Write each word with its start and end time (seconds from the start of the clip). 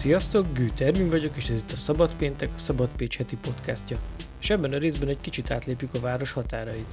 Sziasztok, 0.00 0.46
Gűt 0.52 0.80
Ervin 0.80 1.10
vagyok, 1.10 1.36
és 1.36 1.48
ez 1.48 1.56
itt 1.56 1.70
a 1.70 1.76
Szabad 1.76 2.14
Péntek, 2.14 2.48
a 2.54 2.58
Szabad 2.58 2.88
Pécs 2.96 3.16
heti 3.16 3.36
podcastja. 3.36 3.98
És 4.40 4.50
ebben 4.50 4.72
a 4.72 4.78
részben 4.78 5.08
egy 5.08 5.20
kicsit 5.20 5.50
átlépjük 5.50 5.94
a 5.94 6.00
város 6.00 6.32
határait. 6.32 6.86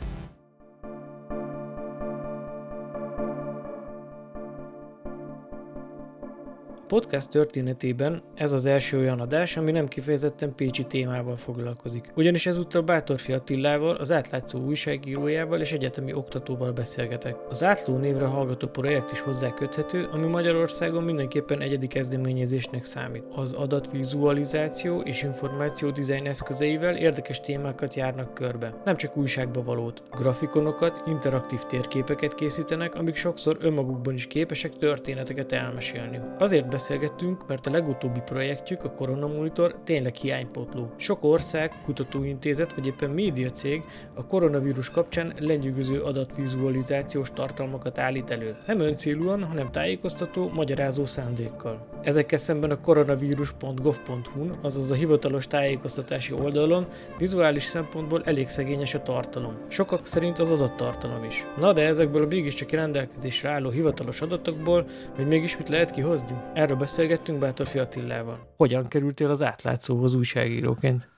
Podcast 6.88 7.30
történetében 7.30 8.22
ez 8.36 8.52
az 8.52 8.66
első 8.66 8.98
olyan 8.98 9.20
adás, 9.20 9.58
ami 9.58 9.72
nem 9.72 9.88
kifejezetten 9.88 10.56
pécsi 10.56 10.86
témával 10.86 11.36
foglalkozik. 11.36 12.12
Ugyanis 12.16 12.46
ezúttal 12.46 12.82
Bátorfi 12.82 13.34
Attillával, 13.34 13.96
az 13.96 14.12
átlátszó 14.12 14.60
újságírójával 14.60 15.60
és 15.60 15.72
egyetemi 15.72 16.14
oktatóval 16.14 16.72
beszélgetek. 16.72 17.36
Az 17.50 17.64
átló 17.64 17.98
névre 17.98 18.26
hallgató 18.26 18.68
projekt 18.68 19.12
is 19.12 19.20
hozzá 19.20 19.54
köthető, 19.54 20.08
ami 20.12 20.26
Magyarországon 20.26 21.04
mindenképpen 21.04 21.62
egyedi 21.62 21.88
kezdeményezésnek 21.88 22.86
számít. 22.86 23.24
Az 23.36 23.54
adatvizualizáció 23.54 25.00
és 25.00 25.24
információ 25.24 25.90
dizájn 25.90 26.26
eszközeivel 26.26 26.96
érdekes 26.96 27.40
témákat 27.40 27.94
járnak 27.94 28.34
körbe. 28.34 28.82
Nem 28.86 28.96
csak 28.96 29.18
újságba 29.18 29.64
valót, 29.64 30.04
grafikonokat, 30.12 31.02
interaktív 31.06 31.60
térképeket 31.60 32.36
készítenek, 32.36 32.96
amik 32.96 33.16
sokszor 33.16 33.58
önmagukban 33.60 34.14
is 34.14 34.28
képesek 34.28 34.76
történeteket 34.76 35.52
elmesélni. 35.52 36.20
Azért 36.40 36.68
beszélgettünk, 36.78 37.48
mert 37.48 37.68
a 37.68 37.72
legutóbbi 37.72 38.20
projektjük, 38.26 38.84
a 38.84 38.92
Corona 38.92 39.28
Monitor 39.28 39.76
tényleg 39.84 40.16
hiánypótló. 40.16 40.92
Sok 40.96 41.24
ország, 41.24 41.72
kutatóintézet 41.84 42.74
vagy 42.74 42.86
éppen 42.86 43.10
médiacég 43.10 43.84
a 44.14 44.26
koronavírus 44.26 44.90
kapcsán 44.90 45.34
lenyűgöző 45.40 46.02
adatvizualizációs 46.02 47.32
tartalmakat 47.34 47.98
állít 47.98 48.32
elő. 48.32 48.56
Nem 48.68 48.80
öncélúan, 48.80 49.44
hanem 49.44 49.72
tájékoztató, 49.72 50.52
magyarázó 50.54 51.06
szándékkal. 51.06 51.88
Ezekkel 52.02 52.38
szemben 52.38 52.72
a 52.72 52.80
koronavírus.gov.hu-n, 52.80 54.58
azaz 54.62 54.92
a 54.92 54.96
hivatalos 54.96 55.48
tájékoztatási 55.48 56.34
oldalon 56.34 56.88
vizuális 57.18 57.64
szempontból 57.64 58.22
elég 58.26 58.50
szegényes 58.50 58.94
a 58.94 59.02
tartalom. 59.02 59.58
Sokak 59.68 60.08
szerint 60.08 60.40
az 60.40 60.52
adattartalom 60.52 61.24
is. 61.24 61.46
Na 61.60 61.74
de 61.74 61.82
ezekből 61.82 62.24
a 62.24 62.28
mégiscsak 62.28 62.72
rendelkezésre 62.72 63.50
álló 63.50 63.70
hivatalos 63.70 64.22
adatokból, 64.22 64.86
hogy 65.16 65.28
mégis 65.28 65.58
mit 65.58 65.70
lehet 65.70 65.92
kihozni? 65.92 66.36
Beszélgettünk 66.76 67.40
Bátorfi 67.40 67.80
Attillával. 67.80 68.54
Hogyan 68.58 68.86
kerültél 68.86 69.30
az 69.30 69.42
átlátszóhoz 69.42 70.16
újságíróként? 70.16 71.10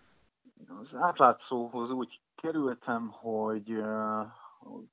Az 0.81 0.95
átlátszóhoz 0.95 1.91
úgy 1.91 2.22
kerültem, 2.36 3.08
hogy 3.08 3.72
uh, 3.72 4.25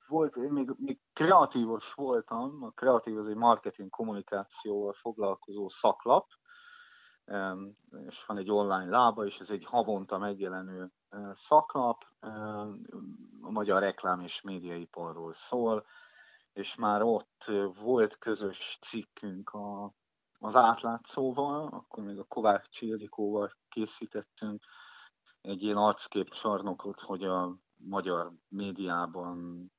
volt, 0.07 0.35
én 0.35 0.51
még, 0.51 0.71
még 0.77 0.99
kreatívos 1.13 1.93
voltam, 1.93 2.63
a 2.63 2.69
kreatív 2.69 3.17
az 3.17 3.27
egy 3.27 3.35
marketing 3.35 3.89
kommunikációval 3.89 4.93
foglalkozó 4.93 5.69
szaklap, 5.69 6.27
és 8.07 8.25
van 8.25 8.37
egy 8.37 8.51
online 8.51 8.89
lába, 8.89 9.25
és 9.25 9.39
ez 9.39 9.49
egy 9.49 9.65
havonta 9.65 10.17
megjelenő 10.17 10.91
uh, 11.11 11.31
szaklap, 11.35 12.03
a 13.41 13.49
magyar 13.51 13.81
reklám 13.81 14.19
és 14.19 14.41
médiaiparról 14.41 15.33
szól, 15.33 15.85
és 16.53 16.75
már 16.75 17.01
ott 17.01 17.51
volt 17.81 18.17
közös 18.17 18.77
cikkünk 18.81 19.49
a 19.49 19.93
az 20.39 20.55
átlátszóval, 20.55 21.67
akkor 21.67 22.03
még 22.03 22.19
a 22.19 22.23
Kovács 22.23 22.81
Ildikóval 22.81 23.51
készítettünk 23.69 24.63
egy 25.41 25.63
ilyen 25.63 25.77
arckép 25.77 26.29
csarnokot, 26.29 26.99
hogy 26.99 27.23
a 27.23 27.57
magyar 27.75 28.31
médiában 28.47 29.71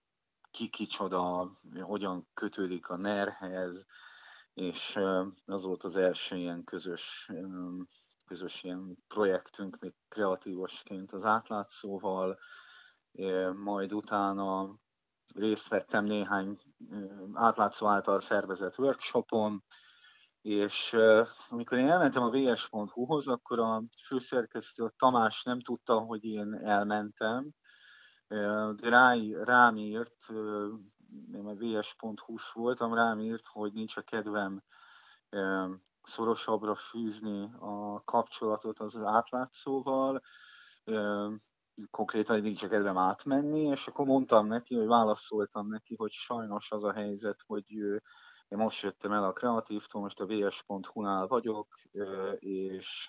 ki 0.51 0.69
kicsoda, 0.69 1.53
hogyan 1.81 2.29
kötődik 2.35 2.89
a 2.89 2.97
NER-hez, 2.97 3.87
és 4.55 4.99
az 5.45 5.65
volt 5.65 5.83
az 5.83 5.97
első 5.97 6.37
ilyen 6.37 6.65
közös, 6.65 7.31
közös 8.27 8.63
ilyen 8.63 9.05
projektünk, 9.09 9.79
még 9.79 9.95
kreatívosként 10.09 11.13
az 11.13 11.25
átlátszóval, 11.25 12.39
majd 13.55 13.93
utána 13.93 14.79
részt 15.35 15.69
vettem 15.69 16.05
néhány 16.05 16.61
átlátszó 17.33 17.87
által 17.87 18.21
szervezett 18.21 18.79
workshopon, 18.79 19.65
és 20.43 20.97
amikor 21.49 21.79
én 21.79 21.91
elmentem 21.91 22.23
a 22.23 22.31
vs.hu-hoz, 22.31 23.29
akkor 23.29 23.59
a 23.59 23.83
főszerkesztő 24.07 24.85
a 24.85 24.93
Tamás 24.99 25.43
nem 25.43 25.61
tudta, 25.61 25.99
hogy 25.99 26.25
én 26.25 26.55
elmentem, 26.55 27.51
de 28.29 28.89
rá, 28.89 29.15
rám 29.43 29.77
írt, 29.77 30.27
én 31.33 31.47
a 31.47 31.55
vs.hu-s 31.55 32.53
voltam, 32.53 32.95
rám 32.95 33.21
írt, 33.21 33.47
hogy 33.47 33.73
nincs 33.73 33.97
a 33.97 34.03
kedvem 34.03 34.63
szorosabbra 36.03 36.75
fűzni 36.75 37.51
a 37.59 38.03
kapcsolatot 38.05 38.79
az 38.79 38.97
átlátszóval, 38.97 40.23
konkrétan 41.91 42.41
nincs 42.41 42.63
a 42.63 42.69
kedvem 42.69 42.99
átmenni, 42.99 43.61
és 43.61 43.87
akkor 43.87 44.07
mondtam 44.07 44.47
neki, 44.47 44.75
hogy 44.75 44.87
válaszoltam 44.87 45.69
neki, 45.69 45.95
hogy 45.95 46.13
sajnos 46.13 46.71
az 46.71 46.85
a 46.85 46.93
helyzet, 46.93 47.41
hogy 47.47 48.01
én 48.49 48.59
most 48.59 48.83
jöttem 48.83 49.13
el 49.13 49.25
a 49.25 49.33
Kreatívtól, 49.33 50.03
most 50.03 50.21
a 50.21 50.27
vs.hu-nál 50.27 51.27
vagyok, 51.27 51.79
és, 52.39 53.09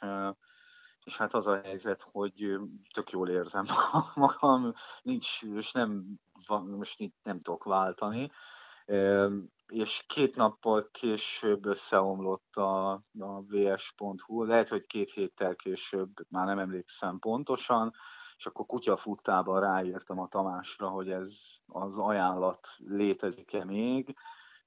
és 1.04 1.18
hát 1.18 1.34
az 1.34 1.48
a 1.48 1.62
helyzet, 1.62 2.02
hogy 2.12 2.60
tök 2.94 3.10
jól 3.10 3.30
érzem 3.30 3.66
magam, 4.16 4.74
nincs, 5.02 5.42
és 5.42 5.72
nem, 5.72 6.06
most 6.48 7.00
nem 7.24 7.42
tudok 7.42 7.64
váltani. 7.64 8.32
És 9.68 10.04
két 10.08 10.36
nappal 10.36 10.90
később 10.92 11.66
összeomlott 11.66 12.56
a, 12.56 12.92
a 13.20 13.42
vs.hu, 13.48 14.44
lehet, 14.44 14.70
hogy 14.70 14.86
két 14.86 15.12
héttel 15.12 15.56
később, 15.56 16.10
már 16.30 16.46
nem 16.46 16.60
emlékszem 16.60 17.20
pontosan, 17.20 17.94
és 18.38 18.46
akkor 18.46 18.66
kutyafuttában 18.66 19.60
ráírtam 19.60 20.20
a 20.20 20.28
Tamásra, 20.28 20.90
hogy 20.90 21.12
ez 21.12 21.42
az 21.68 21.98
ajánlat 21.98 22.68
létezik-e 22.78 23.66
még, 23.66 24.16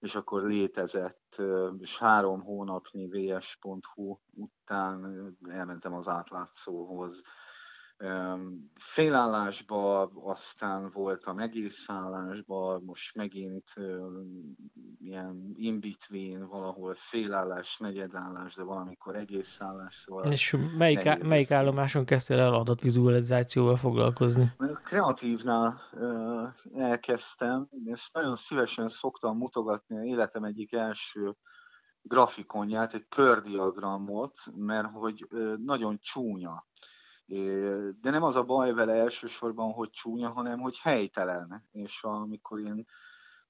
és 0.03 0.15
akkor 0.15 0.43
létezett, 0.43 1.43
és 1.79 1.99
három 1.99 2.41
hónapnyi 2.43 3.09
vs.hu 3.09 4.17
után 4.31 5.37
elmentem 5.49 5.95
az 5.95 6.09
átlátszóhoz. 6.09 7.23
Félállásba, 8.75 10.03
aztán 10.03 10.91
voltam 10.91 11.39
egész 11.39 11.89
állásba, 11.91 12.81
most 12.81 13.15
megint 13.15 13.73
ilyen 15.13 15.53
in-between, 15.57 16.47
valahol 16.47 16.95
félállás, 16.99 17.77
negyedállás, 17.79 18.55
de 18.55 18.63
valamikor 18.63 19.17
egész 19.17 19.61
állás. 19.61 20.03
Szóval 20.07 20.33
És 20.33 20.57
melyik, 20.79 21.07
á, 21.07 21.17
melyik 21.23 21.51
állomáson 21.51 22.05
kezdtél 22.05 22.39
el 22.39 22.55
adatvizualizációval 22.55 23.77
foglalkozni? 23.77 24.53
Kreatívnál 24.85 25.81
elkezdtem, 26.75 27.69
ezt 27.85 28.15
nagyon 28.15 28.37
szívesen 28.37 28.89
szoktam 28.89 29.37
mutogatni 29.37 29.99
a 29.99 30.03
életem 30.03 30.45
egyik 30.45 30.73
első 30.73 31.37
grafikonját, 32.03 32.95
egy 32.95 33.07
kördiagramot, 33.09 34.39
mert 34.57 34.89
hogy 34.93 35.29
nagyon 35.65 35.99
csúnya 36.01 36.67
de 38.01 38.11
nem 38.11 38.23
az 38.23 38.37
a 38.37 38.45
baj 38.45 38.73
vele 38.73 38.93
elsősorban, 38.93 39.73
hogy 39.73 39.91
csúnya, 39.91 40.31
hanem 40.31 40.61
hogy 40.61 40.79
helytelen. 40.79 41.69
És 41.73 42.03
amikor 42.03 42.61
én 42.61 42.85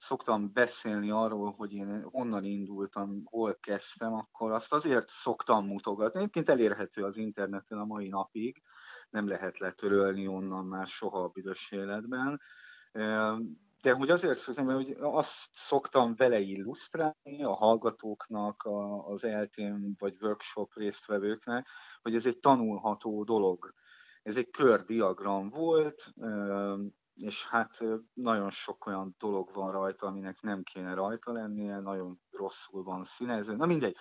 szoktam 0.03 0.51
beszélni 0.53 1.11
arról, 1.11 1.51
hogy 1.51 1.73
én 1.73 2.03
honnan 2.03 2.43
indultam, 2.43 3.21
hol 3.23 3.57
kezdtem, 3.59 4.13
akkor 4.13 4.51
azt 4.51 4.73
azért 4.73 5.09
szoktam 5.09 5.65
mutogatni. 5.65 6.19
Egyébként 6.19 6.49
elérhető 6.49 7.03
az 7.03 7.17
interneten 7.17 7.77
a 7.77 7.85
mai 7.85 8.07
napig, 8.07 8.61
nem 9.09 9.27
lehet 9.27 9.57
letörölni 9.57 10.27
onnan 10.27 10.65
már 10.65 10.87
soha 10.87 11.23
a 11.23 11.27
büdös 11.27 11.71
életben. 11.71 12.41
De 13.81 13.93
hogy 13.93 14.09
azért 14.09 14.37
szoktam, 14.37 14.65
mert 14.65 14.99
azt 14.99 15.49
szoktam 15.53 16.15
vele 16.15 16.39
illusztrálni 16.39 17.43
a 17.43 17.53
hallgatóknak, 17.53 18.67
az 19.07 19.23
eltén 19.23 19.95
vagy 19.99 20.17
workshop 20.21 20.73
résztvevőknek, 20.73 21.67
hogy 22.01 22.15
ez 22.15 22.25
egy 22.25 22.39
tanulható 22.39 23.23
dolog. 23.23 23.73
Ez 24.23 24.37
egy 24.37 24.49
kördiagram 24.49 25.49
volt, 25.49 26.13
és 27.13 27.47
hát 27.47 27.83
nagyon 28.13 28.49
sok 28.49 28.85
olyan 28.85 29.15
dolog 29.17 29.53
van 29.53 29.71
rajta, 29.71 30.07
aminek 30.07 30.41
nem 30.41 30.63
kéne 30.63 30.93
rajta 30.93 31.31
lennie, 31.31 31.79
nagyon 31.79 32.19
rosszul 32.31 32.83
van 32.83 33.03
színezve. 33.03 33.55
Na 33.55 33.65
mindegy, 33.65 33.95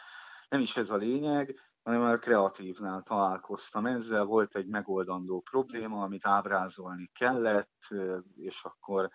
nem 0.48 0.60
is 0.60 0.76
ez 0.76 0.90
a 0.90 0.96
lényeg, 0.96 1.60
hanem 1.82 2.02
a 2.02 2.16
kreatívnál 2.16 3.02
találkoztam 3.02 3.86
ezzel, 3.86 4.24
volt 4.24 4.56
egy 4.56 4.66
megoldandó 4.66 5.40
probléma, 5.40 6.02
amit 6.02 6.26
ábrázolni 6.26 7.10
kellett, 7.12 7.86
és 8.36 8.64
akkor 8.64 9.10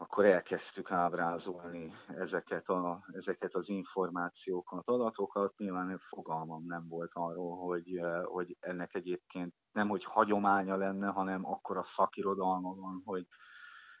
akkor 0.00 0.24
elkezdtük 0.24 0.90
ábrázolni 0.90 1.92
ezeket, 2.06 2.68
a, 2.68 3.04
ezeket 3.12 3.54
az 3.54 3.68
információkat, 3.68 4.88
adatokat. 4.88 5.56
Nyilván 5.56 5.98
fogalmam 5.98 6.64
nem 6.66 6.88
volt 6.88 7.10
arról, 7.14 7.56
hogy, 7.56 8.00
hogy 8.24 8.56
ennek 8.60 8.94
egyébként 8.94 9.54
nem, 9.72 9.88
hogy 9.88 10.04
hagyománya 10.04 10.76
lenne, 10.76 11.08
hanem 11.08 11.46
akkor 11.46 11.76
a 11.76 11.84
szakirodalma 11.84 12.74
van, 12.74 13.02
hogy 13.04 13.26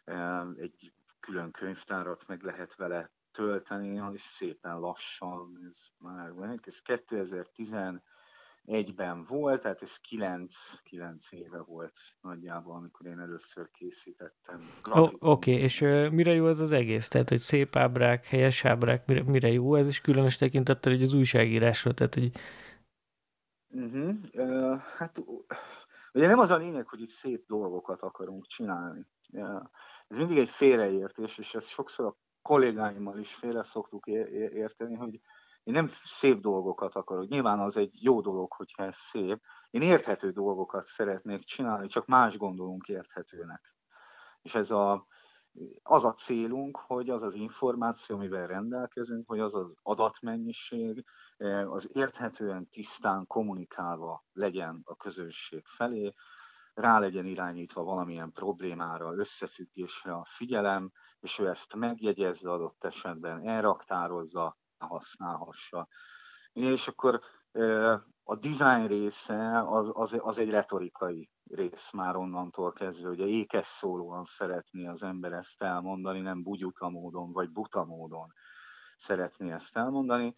eh, 0.04 0.46
egy 0.56 0.92
külön 1.20 1.50
könyvtárat 1.50 2.26
meg 2.26 2.42
lehet 2.42 2.76
vele 2.76 3.10
tölteni, 3.32 4.00
és 4.14 4.22
szépen 4.22 4.80
lassan, 4.80 5.68
ez 5.70 5.78
már 5.98 6.32
ez 6.62 6.82
2011-ben 6.84 9.24
volt, 9.24 9.62
tehát 9.62 9.82
ez 9.82 9.96
9, 9.96 10.54
9 10.82 11.32
éve 11.32 11.58
volt 11.58 11.98
nagyjából, 12.20 12.74
amikor 12.74 13.06
én 13.06 13.18
először 13.18 13.70
készítettem. 13.70 14.70
Oké, 14.90 15.16
okay, 15.20 15.54
és 15.54 15.80
uh, 15.80 16.10
mire 16.10 16.32
jó 16.32 16.48
ez 16.48 16.60
az 16.60 16.72
egész? 16.72 17.08
Tehát, 17.08 17.28
hogy 17.28 17.38
szép 17.38 17.76
ábrák, 17.76 18.24
helyes 18.24 18.64
ábrák, 18.64 19.06
mire, 19.06 19.22
mire 19.22 19.48
jó 19.48 19.74
ez, 19.74 19.88
és 19.88 20.00
különös 20.00 20.36
tekintettel, 20.36 20.92
hogy 20.92 21.02
az 21.02 21.12
újságírásra, 21.12 21.94
tehát, 21.94 22.14
hogy 22.14 22.30
Uh-huh. 23.70 24.14
Uh, 24.32 24.78
hát 24.78 25.22
ugye 26.12 26.26
nem 26.26 26.38
az 26.38 26.50
a 26.50 26.56
lényeg, 26.56 26.88
hogy 26.88 27.00
itt 27.00 27.10
szép 27.10 27.46
dolgokat 27.46 28.02
akarunk 28.02 28.46
csinálni. 28.46 29.06
Uh, 29.32 29.62
ez 30.08 30.16
mindig 30.16 30.38
egy 30.38 30.50
félreértés, 30.50 31.38
és 31.38 31.54
ezt 31.54 31.68
sokszor 31.68 32.06
a 32.06 32.16
kollégáimmal 32.42 33.18
is 33.18 33.34
félre 33.34 33.62
szoktuk 33.62 34.06
érteni, 34.06 34.94
hogy 34.94 35.20
én 35.62 35.74
nem 35.74 35.90
szép 36.04 36.40
dolgokat 36.40 36.94
akarok. 36.94 37.28
Nyilván 37.28 37.60
az 37.60 37.76
egy 37.76 38.02
jó 38.02 38.20
dolog, 38.20 38.52
hogyha 38.52 38.84
ez 38.84 38.96
szép. 38.96 39.42
Én 39.70 39.82
érthető 39.82 40.30
dolgokat 40.30 40.86
szeretnék 40.86 41.44
csinálni, 41.44 41.86
csak 41.86 42.06
más 42.06 42.36
gondolunk 42.36 42.88
érthetőnek. 42.88 43.74
És 44.42 44.54
ez 44.54 44.70
a, 44.70 45.06
az 45.82 46.04
a 46.04 46.14
célunk, 46.14 46.76
hogy 46.76 47.10
az 47.10 47.22
az 47.22 47.34
információ, 47.34 48.16
amivel 48.16 48.46
rendelkezünk, 48.46 49.28
hogy 49.28 49.40
az 49.40 49.54
az 49.54 49.76
adatmennyiség, 49.82 51.04
eh, 51.36 51.72
az 51.72 51.90
érthetően, 51.92 52.68
tisztán 52.68 53.26
kommunikálva 53.26 54.24
legyen 54.32 54.80
a 54.84 54.96
közösség 54.96 55.66
felé, 55.66 56.14
rá 56.74 56.98
legyen 56.98 57.26
irányítva 57.26 57.82
valamilyen 57.82 58.32
problémára, 58.32 59.14
összefüggésre 59.14 60.12
a 60.12 60.24
figyelem, 60.24 60.90
és 61.20 61.38
ő 61.38 61.48
ezt 61.48 61.74
megjegyezze 61.74 62.50
adott 62.50 62.84
esetben, 62.84 63.48
elraktározza, 63.48 64.58
használhassa. 64.78 65.88
És 66.52 66.88
akkor 66.88 67.20
eh, 67.52 68.00
a 68.22 68.36
design 68.36 68.86
része 68.86 69.62
az, 69.68 69.90
az, 69.92 70.16
az 70.18 70.38
egy 70.38 70.50
retorikai 70.50 71.30
rész 71.54 71.92
már 71.92 72.16
onnantól 72.16 72.72
kezdve, 72.72 73.08
hogy 73.08 73.18
ékes 73.18 73.66
szólóan 73.66 74.24
szeretné 74.24 74.86
az 74.86 75.02
ember 75.02 75.32
ezt 75.32 75.62
elmondani, 75.62 76.20
nem 76.20 76.42
bugyuta 76.42 76.88
módon 76.88 77.32
vagy 77.32 77.50
buta 77.50 77.84
módon 77.84 78.32
szeretné 78.96 79.52
ezt 79.52 79.76
elmondani, 79.76 80.34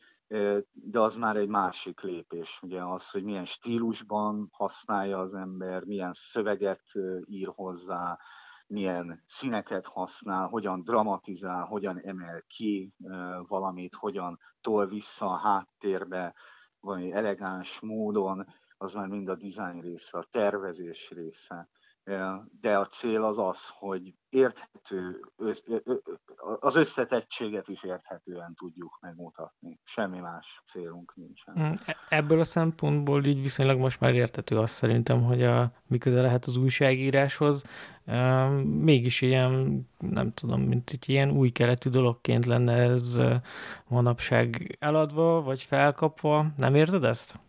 de 0.73 1.01
az 1.01 1.17
már 1.17 1.37
egy 1.37 1.49
másik 1.49 2.01
lépés, 2.01 2.59
ugye 2.63 2.85
az, 2.85 3.11
hogy 3.11 3.23
milyen 3.23 3.45
stílusban 3.45 4.49
használja 4.53 5.19
az 5.19 5.35
ember, 5.35 5.85
milyen 5.85 6.13
szöveget 6.15 6.83
ír 7.25 7.53
hozzá, 7.55 8.19
milyen 8.67 9.23
színeket 9.27 9.87
használ, 9.87 10.49
hogyan 10.49 10.83
dramatizál, 10.83 11.65
hogyan 11.65 12.01
emel 12.01 12.43
ki 12.47 12.95
valamit, 13.49 13.95
hogyan 13.95 14.39
tol 14.61 14.87
vissza 14.87 15.27
a 15.27 15.37
háttérbe, 15.37 16.35
valami 16.81 17.13
elegáns 17.13 17.81
módon, 17.81 18.47
az 18.83 18.93
már 18.93 19.07
mind 19.07 19.29
a 19.29 19.35
design 19.35 19.81
része, 19.81 20.19
a 20.19 20.27
tervezés 20.31 21.11
része. 21.11 21.69
De 22.61 22.79
a 22.79 22.87
cél 22.87 23.25
az 23.25 23.39
az, 23.39 23.69
hogy 23.69 24.15
érthető, 24.29 25.21
az 26.61 26.77
összetettséget 26.77 27.69
is 27.69 27.83
érthetően 27.83 28.55
tudjuk 28.55 28.99
megmutatni. 29.01 29.81
Semmi 29.85 30.19
más 30.19 30.63
célunk 30.67 31.15
nincsen. 31.15 31.55
Mm, 31.59 31.73
e-, 31.87 31.97
ebből 32.09 32.41
a 32.41 32.45
szempontból 32.45 33.25
így 33.25 33.43
viszonylag 33.43 33.79
most 33.79 34.01
már 34.01 34.15
érthető 34.15 34.59
azt 34.59 34.75
szerintem, 34.75 35.23
hogy 35.23 35.43
a, 35.43 35.73
miközben 35.87 36.23
lehet 36.23 36.45
az 36.45 36.57
újságíráshoz, 36.57 37.65
mégis 38.65 39.21
ilyen, 39.21 39.81
nem 39.99 40.33
tudom, 40.33 40.61
mint 40.61 40.91
egy 40.91 41.09
ilyen 41.09 41.31
új 41.31 41.51
keletű 41.51 41.91
dologként 41.91 42.47
lenne 42.47 42.73
ez 42.73 43.21
manapság 43.89 44.77
eladva, 44.81 45.43
vagy 45.43 45.63
felkapva. 45.63 46.47
Nem 46.57 46.75
érzed 46.75 47.05
ezt? 47.05 47.41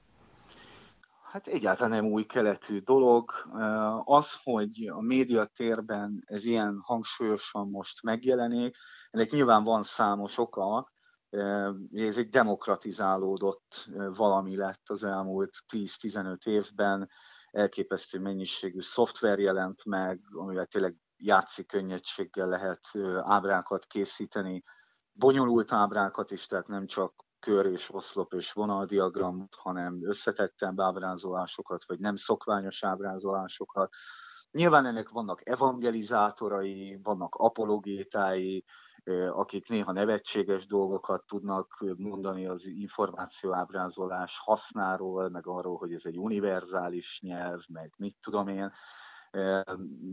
Hát 1.34 1.48
egyáltalán 1.48 1.92
nem 1.92 2.12
új 2.12 2.26
keletű 2.26 2.80
dolog. 2.80 3.32
Az, 4.04 4.38
hogy 4.44 4.88
a 4.88 5.02
médiatérben 5.02 6.24
ez 6.26 6.46
ilyen 6.46 6.80
hangsúlyosan 6.82 7.70
most 7.70 8.04
megjelenik, 8.04 8.76
ennek 9.10 9.32
nyilván 9.32 9.64
van 9.64 9.84
számos 9.84 10.38
oka, 10.38 10.92
ez 11.92 12.18
egy 12.18 12.30
demokratizálódott 12.30 13.90
valami 14.16 14.56
lett 14.56 14.90
az 14.90 15.04
elmúlt 15.04 15.52
10-15 15.74 16.46
évben, 16.46 17.10
elképesztő 17.52 18.20
mennyiségű 18.20 18.82
szoftver 18.82 19.40
jelent 19.40 19.86
meg, 19.86 20.22
amivel 20.32 20.66
tényleg 20.66 20.96
játszik 21.18 21.68
könnyedséggel 21.68 22.48
lehet 22.48 22.82
ábrákat 23.22 23.86
készíteni, 23.86 24.64
bonyolult 25.12 25.72
ábrákat 25.72 26.32
is, 26.32 26.46
tehát 26.46 26.68
nem 26.68 26.86
csak 26.86 27.14
kör 27.44 27.66
és 27.66 27.94
oszlop 27.94 28.34
és 28.34 28.52
vonaldiagramot, 28.52 29.56
hanem 29.56 30.08
összetettebb 30.08 30.80
ábrázolásokat, 30.80 31.86
vagy 31.86 32.00
nem 32.00 32.16
szokványos 32.16 32.84
ábrázolásokat. 32.84 33.94
Nyilván 34.52 34.86
ennek 34.86 35.10
vannak 35.10 35.50
evangelizátorai, 35.50 37.00
vannak 37.04 37.36
apologétái, 37.36 38.66
akik 39.30 39.70
néha 39.70 39.92
nevetséges 39.92 40.66
dolgokat 40.66 41.24
tudnak 41.28 41.84
mondani 41.98 42.46
az 42.46 42.66
információábrázolás 42.66 44.40
hasznáról, 44.44 45.30
meg 45.30 45.48
arról, 45.48 45.78
hogy 45.78 45.94
ez 45.94 46.06
egy 46.06 46.18
univerzális 46.18 47.20
nyelv, 47.22 47.62
meg 47.68 47.94
mit 47.98 48.18
tudom 48.22 48.48
én 48.48 48.72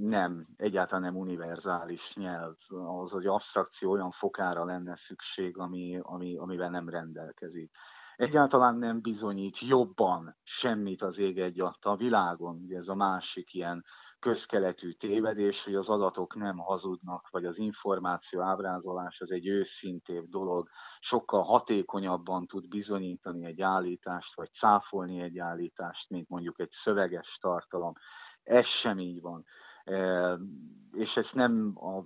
nem, 0.01 0.47
egyáltalán 0.57 1.03
nem 1.03 1.17
univerzális 1.17 2.15
nyelv. 2.15 2.55
Az, 2.69 3.11
hogy 3.11 3.27
abstrakció 3.27 3.91
olyan 3.91 4.11
fokára 4.11 4.65
lenne 4.65 4.97
szükség, 4.97 5.59
ami, 5.59 5.99
ami, 6.03 6.37
amivel 6.37 6.71
nem 6.71 6.89
rendelkezik. 6.89 7.71
Egyáltalán 8.17 8.77
nem 8.77 9.01
bizonyít 9.01 9.59
jobban 9.59 10.37
semmit 10.43 11.03
az 11.03 11.19
ég 11.19 11.39
egy 11.39 11.63
a 11.81 11.97
világon. 11.97 12.57
Ugye 12.57 12.79
ez 12.79 12.89
a 12.89 12.95
másik 12.95 13.55
ilyen 13.55 13.85
közkeletű 14.19 14.93
tévedés, 14.93 15.65
hogy 15.65 15.75
az 15.75 15.89
adatok 15.89 16.35
nem 16.35 16.59
hazudnak, 16.59 17.29
vagy 17.31 17.45
az 17.45 17.59
információ 17.59 18.41
ábrázolás 18.41 19.21
az 19.21 19.31
egy 19.31 19.47
őszintébb 19.47 20.29
dolog, 20.29 20.69
sokkal 20.99 21.43
hatékonyabban 21.43 22.47
tud 22.47 22.69
bizonyítani 22.69 23.45
egy 23.45 23.61
állítást, 23.61 24.37
vagy 24.37 24.53
cáfolni 24.53 25.21
egy 25.21 25.39
állítást, 25.39 26.11
mint 26.11 26.29
mondjuk 26.29 26.61
egy 26.61 26.71
szöveges 26.71 27.39
tartalom. 27.41 27.93
Ez 28.50 28.67
sem 28.67 28.99
így 28.99 29.20
van. 29.20 29.44
És 30.93 31.17
ezt 31.17 31.35
nem, 31.35 31.73
a, 31.75 32.05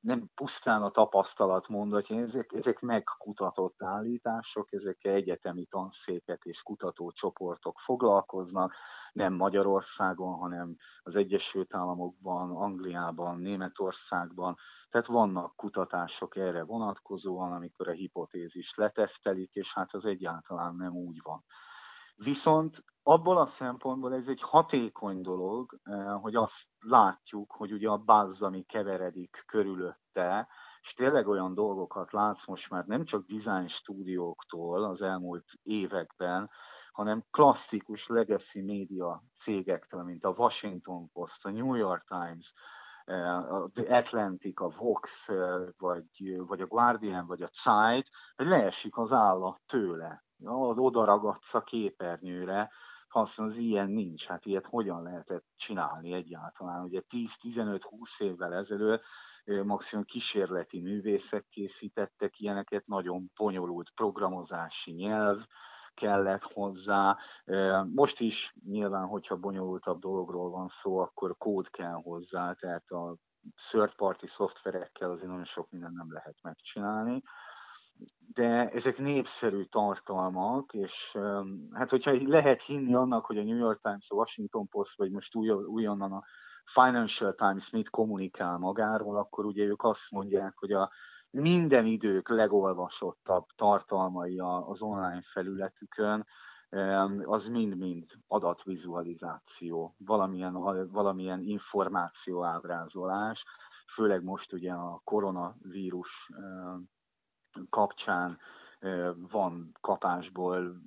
nem 0.00 0.30
pusztán 0.34 0.82
a 0.82 0.90
tapasztalat 0.90 1.68
mondatja, 1.68 2.20
ezek, 2.20 2.52
ezek 2.52 2.80
megkutatott 2.80 3.82
állítások, 3.82 4.72
ezek 4.72 5.04
egyetemi 5.04 5.64
tanszékek 5.64 6.42
és 6.44 6.62
kutatócsoportok 6.62 7.78
foglalkoznak, 7.78 8.74
nem 9.12 9.34
Magyarországon, 9.34 10.34
hanem 10.34 10.76
az 11.02 11.16
Egyesült 11.16 11.74
Államokban, 11.74 12.50
Angliában, 12.50 13.38
Németországban. 13.38 14.56
Tehát 14.90 15.06
vannak 15.06 15.56
kutatások 15.56 16.36
erre 16.36 16.62
vonatkozóan, 16.62 17.52
amikor 17.52 17.88
a 17.88 17.92
hipotézis 17.92 18.74
letesztelik, 18.74 19.54
és 19.54 19.74
hát 19.74 19.94
az 19.94 20.04
egyáltalán 20.04 20.74
nem 20.74 20.92
úgy 20.92 21.20
van. 21.22 21.44
Viszont 22.16 22.84
abból 23.06 23.38
a 23.38 23.46
szempontból 23.46 24.14
ez 24.14 24.28
egy 24.28 24.42
hatékony 24.42 25.20
dolog, 25.20 25.78
eh, 25.82 26.20
hogy 26.20 26.34
azt 26.34 26.68
látjuk, 26.78 27.52
hogy 27.52 27.72
ugye 27.72 27.88
a 27.88 27.96
buzz, 27.98 28.42
ami 28.42 28.62
keveredik 28.62 29.42
körülötte, 29.46 30.48
és 30.80 30.94
tényleg 30.94 31.28
olyan 31.28 31.54
dolgokat 31.54 32.12
látsz 32.12 32.46
most 32.46 32.70
már 32.70 32.84
nem 32.84 33.04
csak 33.04 33.26
design 33.26 33.66
stúdióktól 33.66 34.84
az 34.84 35.02
elmúlt 35.02 35.44
években, 35.62 36.50
hanem 36.92 37.24
klasszikus 37.30 38.06
legacy 38.06 38.62
média 38.62 39.22
cégektől, 39.34 40.02
mint 40.02 40.24
a 40.24 40.34
Washington 40.36 41.10
Post, 41.12 41.46
a 41.46 41.50
New 41.50 41.74
York 41.74 42.04
Times, 42.08 42.54
eh, 43.04 43.44
The 43.72 43.96
Atlantic, 43.96 44.60
a 44.60 44.68
Vox, 44.68 45.28
eh, 45.28 45.60
vagy, 45.78 46.36
vagy 46.46 46.60
a 46.60 46.66
Guardian, 46.66 47.26
vagy 47.26 47.42
a 47.42 47.50
Zeit, 47.52 48.08
hogy 48.36 48.46
leesik 48.46 48.96
az 48.96 49.12
állat 49.12 49.60
tőle. 49.66 50.24
Oda 50.46 51.04
ragadsz 51.04 51.54
a 51.54 51.60
képernyőre, 51.60 52.70
mondod, 53.14 53.56
hogy 53.56 53.64
ilyen 53.64 53.90
nincs, 53.90 54.26
hát 54.26 54.46
ilyet 54.46 54.66
hogyan 54.66 55.02
lehetett 55.02 55.44
csinálni 55.56 56.12
egyáltalán. 56.12 56.84
Ugye 56.84 57.02
10-15-20 57.10 57.80
évvel 58.18 58.54
ezelőtt 58.54 59.02
maximum 59.44 60.04
kísérleti 60.04 60.80
művészek 60.80 61.46
készítettek 61.48 62.38
ilyeneket, 62.38 62.86
nagyon 62.86 63.30
bonyolult 63.36 63.90
programozási 63.94 64.92
nyelv 64.92 65.44
kellett 65.94 66.42
hozzá. 66.42 67.18
Most 67.94 68.20
is 68.20 68.54
nyilván, 68.64 69.06
hogyha 69.06 69.36
bonyolultabb 69.36 70.00
dologról 70.00 70.50
van 70.50 70.68
szó, 70.68 70.98
akkor 70.98 71.36
kód 71.36 71.70
kell 71.70 72.00
hozzá, 72.02 72.52
tehát 72.52 72.90
a 72.90 73.16
third 73.70 73.94
party 73.94 74.26
szoftverekkel 74.26 75.10
azért 75.10 75.28
nagyon 75.28 75.44
sok 75.44 75.70
minden 75.70 75.92
nem 75.92 76.12
lehet 76.12 76.36
megcsinálni 76.42 77.22
de 78.34 78.68
ezek 78.68 78.98
népszerű 78.98 79.62
tartalmak, 79.62 80.72
és 80.72 81.18
hát 81.72 81.90
hogyha 81.90 82.12
lehet 82.26 82.62
hinni 82.62 82.94
annak, 82.94 83.24
hogy 83.26 83.38
a 83.38 83.42
New 83.42 83.56
York 83.56 83.80
Times, 83.80 84.10
a 84.10 84.14
Washington 84.14 84.68
Post, 84.68 84.96
vagy 84.96 85.10
most 85.10 85.34
új, 85.34 85.50
újonnan 85.50 86.12
a 86.12 86.24
Financial 86.72 87.34
Times 87.34 87.70
mit 87.70 87.90
kommunikál 87.90 88.58
magáról, 88.58 89.16
akkor 89.16 89.44
ugye 89.44 89.64
ők 89.64 89.82
azt 89.82 90.10
mondják, 90.10 90.52
hogy 90.56 90.72
a 90.72 90.90
minden 91.30 91.86
idők 91.86 92.28
legolvasottabb 92.28 93.46
tartalmai 93.56 94.38
az 94.38 94.82
online 94.82 95.22
felületükön, 95.32 96.26
az 97.24 97.46
mind-mind 97.46 98.10
adatvizualizáció, 98.26 99.94
valamilyen, 99.98 100.52
valamilyen 100.90 101.40
információ 101.40 102.44
ábrázolás, 102.44 103.44
főleg 103.92 104.22
most 104.22 104.52
ugye 104.52 104.72
a 104.72 105.00
koronavírus 105.04 106.30
kapcsán 107.70 108.38
van 109.30 109.76
kapásból 109.80 110.82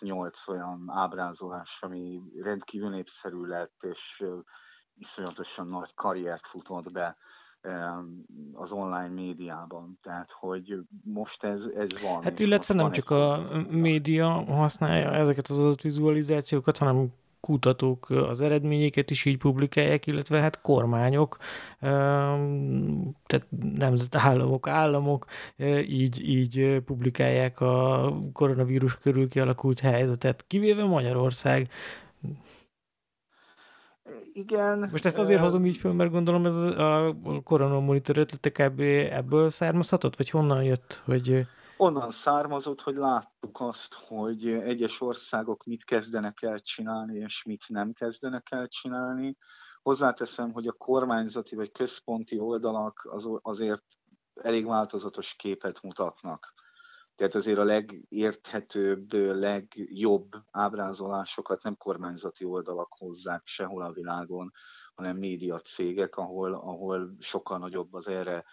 6-8 0.00 0.48
olyan 0.48 0.84
ábrázolás, 0.86 1.78
ami 1.80 2.22
rendkívül 2.42 2.88
népszerű 2.88 3.44
lett, 3.44 3.76
és 3.80 4.24
iszonyatosan 4.98 5.68
nagy 5.68 5.94
karriert 5.94 6.46
futott 6.46 6.92
be 6.92 7.16
az 8.52 8.72
online 8.72 9.08
médiában. 9.08 9.98
Tehát, 10.02 10.30
hogy 10.32 10.78
most 11.04 11.44
ez, 11.44 11.64
ez 11.64 12.02
van. 12.02 12.22
Hát 12.22 12.38
illetve 12.38 12.74
nem 12.74 12.90
csak 12.90 13.10
a 13.10 13.48
média 13.70 14.28
használja 14.30 15.10
ezeket 15.10 15.46
az 15.46 15.58
adatvizualizációkat, 15.58 16.78
hanem 16.78 17.12
kutatók 17.46 18.10
az 18.10 18.40
eredményeket 18.40 19.10
is 19.10 19.24
így 19.24 19.36
publikálják, 19.36 20.06
illetve 20.06 20.40
hát 20.40 20.60
kormányok, 20.60 21.36
tehát 23.26 23.46
nemzetállamok, 23.78 24.68
államok 24.68 25.26
így, 25.86 26.28
így 26.28 26.80
publikálják 26.84 27.60
a 27.60 28.12
koronavírus 28.32 28.98
körül 28.98 29.28
kialakult 29.28 29.80
helyzetet, 29.80 30.44
kivéve 30.46 30.84
Magyarország. 30.84 31.68
Igen. 34.32 34.88
Most 34.90 35.04
ezt 35.04 35.18
azért 35.18 35.40
hozom 35.40 35.66
így 35.66 35.76
föl, 35.76 35.92
mert 35.92 36.10
gondolom 36.10 36.46
ez 36.46 36.54
a 36.54 37.14
koronamonitor 37.44 38.18
ötlete 38.18 38.50
kb. 38.50 38.80
ebből 39.10 39.50
származhatott, 39.50 40.16
vagy 40.16 40.30
honnan 40.30 40.62
jött, 40.62 41.02
hogy 41.04 41.46
onnan 41.76 42.10
származott, 42.10 42.80
hogy 42.80 42.94
láttuk 42.94 43.60
azt, 43.60 43.94
hogy 43.94 44.48
egyes 44.48 45.00
országok 45.00 45.64
mit 45.64 45.84
kezdenek 45.84 46.42
el 46.42 46.58
csinálni, 46.58 47.18
és 47.18 47.42
mit 47.44 47.64
nem 47.68 47.92
kezdenek 47.92 48.50
el 48.50 48.68
csinálni. 48.68 49.36
Hozzáteszem, 49.82 50.52
hogy 50.52 50.66
a 50.66 50.72
kormányzati 50.72 51.54
vagy 51.54 51.72
központi 51.72 52.38
oldalak 52.38 53.08
az, 53.10 53.28
azért 53.42 53.82
elég 54.34 54.66
változatos 54.66 55.34
képet 55.34 55.82
mutatnak. 55.82 56.54
Tehát 57.14 57.34
azért 57.34 57.58
a 57.58 57.64
legérthetőbb, 57.64 59.12
legjobb 59.12 60.28
ábrázolásokat 60.50 61.62
nem 61.62 61.76
kormányzati 61.76 62.44
oldalak 62.44 62.92
hozzák 62.98 63.46
sehol 63.46 63.82
a 63.82 63.92
világon, 63.92 64.52
hanem 64.94 65.16
médiacégek, 65.16 66.16
ahol, 66.16 66.54
ahol 66.54 67.16
sokkal 67.18 67.58
nagyobb 67.58 67.94
az 67.94 68.08
erre 68.08 68.44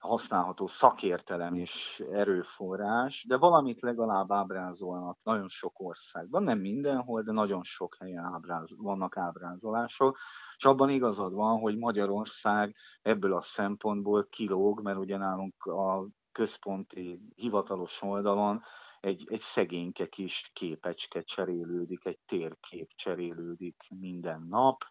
használható 0.00 0.66
szakértelem 0.66 1.54
és 1.54 2.02
erőforrás, 2.12 3.24
de 3.28 3.36
valamit 3.36 3.80
legalább 3.80 4.32
ábrázolnak 4.32 5.18
nagyon 5.22 5.48
sok 5.48 5.80
országban, 5.80 6.42
nem 6.42 6.58
mindenhol, 6.58 7.22
de 7.22 7.32
nagyon 7.32 7.62
sok 7.62 7.96
helyen 7.98 8.24
ábráz, 8.24 8.70
vannak 8.76 9.16
ábrázolások, 9.16 10.18
és 10.56 10.64
abban 10.64 10.90
igazad 10.90 11.32
van, 11.32 11.58
hogy 11.58 11.78
Magyarország 11.78 12.76
ebből 13.02 13.34
a 13.34 13.42
szempontból 13.42 14.26
kilóg, 14.30 14.82
mert 14.82 14.98
ugye 14.98 15.16
nálunk 15.16 15.64
a 15.64 16.06
központi 16.32 17.20
hivatalos 17.34 18.02
oldalon 18.02 18.62
egy, 19.00 19.26
egy 19.30 19.40
szegényke 19.40 20.06
kis 20.06 20.50
képecske 20.52 21.22
cserélődik, 21.22 22.04
egy 22.04 22.18
térkép 22.26 22.90
cserélődik 22.94 23.76
minden 23.88 24.46
nap, 24.48 24.84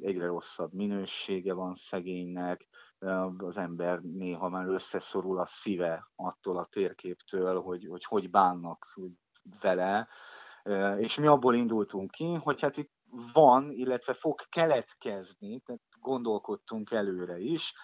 egyre 0.00 0.26
rosszabb 0.26 0.72
minősége 0.72 1.52
van 1.52 1.74
szegénynek, 1.74 2.66
az 3.38 3.56
ember 3.56 4.00
néha 4.00 4.48
már 4.48 4.66
összeszorul 4.66 5.38
a 5.38 5.46
szíve 5.46 6.10
attól 6.16 6.58
a 6.58 6.68
térképtől, 6.70 7.60
hogy 7.60 7.86
hogy, 7.86 8.04
hogy 8.04 8.30
bánnak 8.30 8.98
vele, 9.60 10.08
és 10.98 11.18
mi 11.18 11.26
abból 11.26 11.54
indultunk 11.54 12.10
ki, 12.10 12.34
hogy 12.34 12.60
hát 12.60 12.76
itt 12.76 12.92
van, 13.32 13.70
illetve 13.70 14.12
fog 14.12 14.40
keletkezni, 14.48 15.60
tehát 15.60 15.82
gondolkodtunk 16.00 16.90
előre 16.90 17.38
is, 17.38 17.74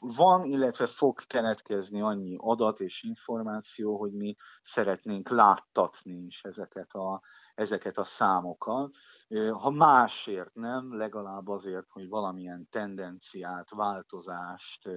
van, 0.00 0.44
illetve 0.44 0.86
fog 0.86 1.26
keletkezni 1.26 2.00
annyi 2.00 2.36
adat 2.38 2.80
és 2.80 3.02
információ, 3.02 3.98
hogy 3.98 4.12
mi 4.12 4.36
szeretnénk 4.62 5.28
láttatni 5.28 6.24
is 6.26 6.42
ezeket 6.42 6.92
a, 6.92 7.20
ezeket 7.54 7.98
a 7.98 8.04
számokat. 8.04 8.94
Ha 9.52 9.70
másért 9.70 10.54
nem, 10.54 10.96
legalább 10.96 11.48
azért, 11.48 11.86
hogy 11.88 12.08
valamilyen 12.08 12.68
tendenciát, 12.70 13.70
változást, 13.70 14.88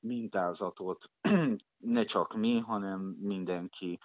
mintázatot 0.00 1.10
ne 1.78 2.04
csak 2.04 2.36
mi, 2.36 2.58
hanem 2.58 3.00
mindenki 3.20 3.98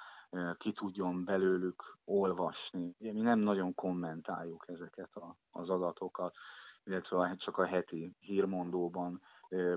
ki 0.58 0.72
tudjon 0.72 1.25
belőlük 1.25 1.98
olvasni. 2.05 2.96
Ugye 3.00 3.13
mi 3.13 3.22
nem 3.22 3.39
nagyon 3.39 3.74
kommentáljuk 3.75 4.65
ezeket 4.67 5.15
a, 5.15 5.38
az 5.51 5.70
adatokat, 5.70 6.36
illetve 6.84 7.36
csak 7.38 7.58
a 7.58 7.65
heti 7.65 8.15
hírmondóban 8.20 9.22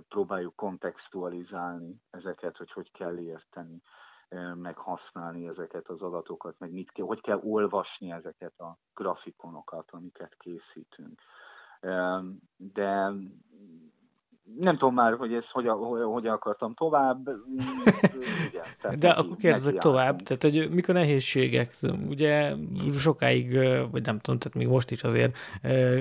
próbáljuk 0.08 0.56
kontextualizálni 0.56 2.02
ezeket, 2.10 2.56
hogy 2.56 2.72
hogy 2.72 2.90
kell 2.90 3.18
érteni 3.18 3.82
meg 4.54 4.76
használni 4.76 5.46
ezeket 5.46 5.88
az 5.88 6.02
adatokat, 6.02 6.54
meg 6.58 6.72
mit 6.72 6.92
kell, 6.92 7.06
hogy 7.06 7.20
kell 7.20 7.40
olvasni 7.42 8.10
ezeket 8.10 8.58
a 8.58 8.78
grafikonokat, 8.94 9.88
amiket 9.90 10.36
készítünk. 10.38 11.20
De 12.56 13.12
nem 14.56 14.76
tudom 14.76 14.94
már, 14.94 15.14
hogy 15.14 15.34
ezt 15.34 15.50
hogy, 15.50 15.68
hogy 16.02 16.26
akartam 16.26 16.74
tovább. 16.74 17.28
Igen, 18.48 18.98
De 18.98 19.10
akkor 19.10 19.36
kérdezek 19.36 19.78
tovább, 19.78 20.20
tehát 20.20 20.42
hogy 20.42 20.70
mik 20.70 20.88
a 20.88 20.92
nehézségek? 20.92 21.74
Ugye 22.08 22.54
sokáig, 22.96 23.52
vagy 23.90 24.06
nem 24.06 24.18
tudom, 24.18 24.38
tehát 24.38 24.54
még 24.54 24.68
most 24.68 24.90
is 24.90 25.02
azért 25.02 25.36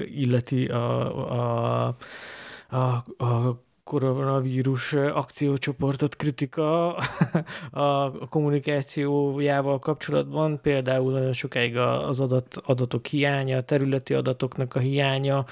illeti 0.06 0.66
a, 0.66 1.88
a, 1.88 1.96
a, 2.70 2.78
a 3.24 3.62
koronavírus 3.84 4.94
akciócsoportot 4.94 6.16
kritika 6.16 6.96
a 7.72 8.12
kommunikációjával 8.30 9.80
kapcsolatban, 9.80 10.62
például 10.62 11.12
nagyon 11.12 11.34
sokáig 11.34 11.78
az 11.78 12.20
adat, 12.20 12.58
adatok 12.66 13.06
hiánya, 13.06 13.58
a 13.58 13.64
területi 13.64 14.14
adatoknak 14.14 14.76
a 14.76 14.80
hiánya, 14.80 15.46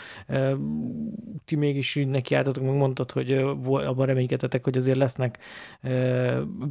ti 1.46 1.56
mégis 1.56 1.96
így 1.96 2.08
nekiálltatok, 2.08 2.64
meg 2.64 2.76
mondtad, 2.76 3.12
hogy 3.12 3.32
abban 3.64 4.06
reménykedetek, 4.06 4.64
hogy 4.64 4.78
azért 4.78 4.98
lesznek 4.98 5.40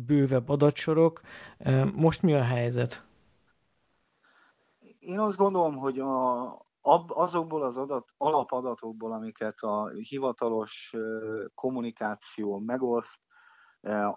bővebb 0.07 0.49
adatsorok. 0.49 1.21
Most 1.95 2.23
mi 2.23 2.35
a 2.35 2.43
helyzet? 2.43 3.03
Én 5.01 5.19
azt 5.19 5.37
gondolom, 5.37 5.77
hogy 5.77 5.99
a, 5.99 6.43
azokból 6.83 7.63
az 7.63 7.77
adat, 7.77 8.09
alapadatokból, 8.17 9.13
amiket 9.13 9.59
a 9.59 9.89
hivatalos 9.89 10.95
kommunikáció 11.55 12.59
megoszt, 12.59 13.19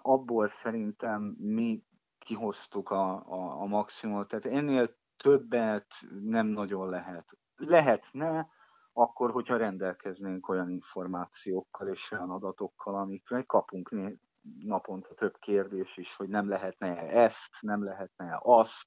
abból 0.02 0.48
szerintem 0.48 1.22
mi 1.38 1.82
kihoztuk 2.18 2.90
a, 2.90 3.12
a, 3.12 3.60
a 3.60 3.64
maximumot. 3.66 4.28
Tehát 4.28 4.46
ennél 4.46 4.96
többet 5.16 5.86
nem 6.20 6.46
nagyon 6.46 6.88
lehet. 6.88 7.26
Lehetne, 7.56 8.48
akkor, 8.92 9.30
hogyha 9.30 9.56
rendelkeznénk 9.56 10.48
olyan 10.48 10.70
információkkal 10.70 11.88
és 11.88 12.10
olyan 12.10 12.30
adatokkal, 12.30 12.94
amikre 12.94 13.42
kapunk 13.42 13.90
naponta 14.58 15.14
több 15.14 15.36
kérdés 15.38 15.96
is, 15.96 16.16
hogy 16.16 16.28
nem 16.28 16.48
lehetne 16.48 16.96
ezt, 16.98 17.50
nem 17.60 17.84
lehetne 17.84 18.38
azt 18.42 18.86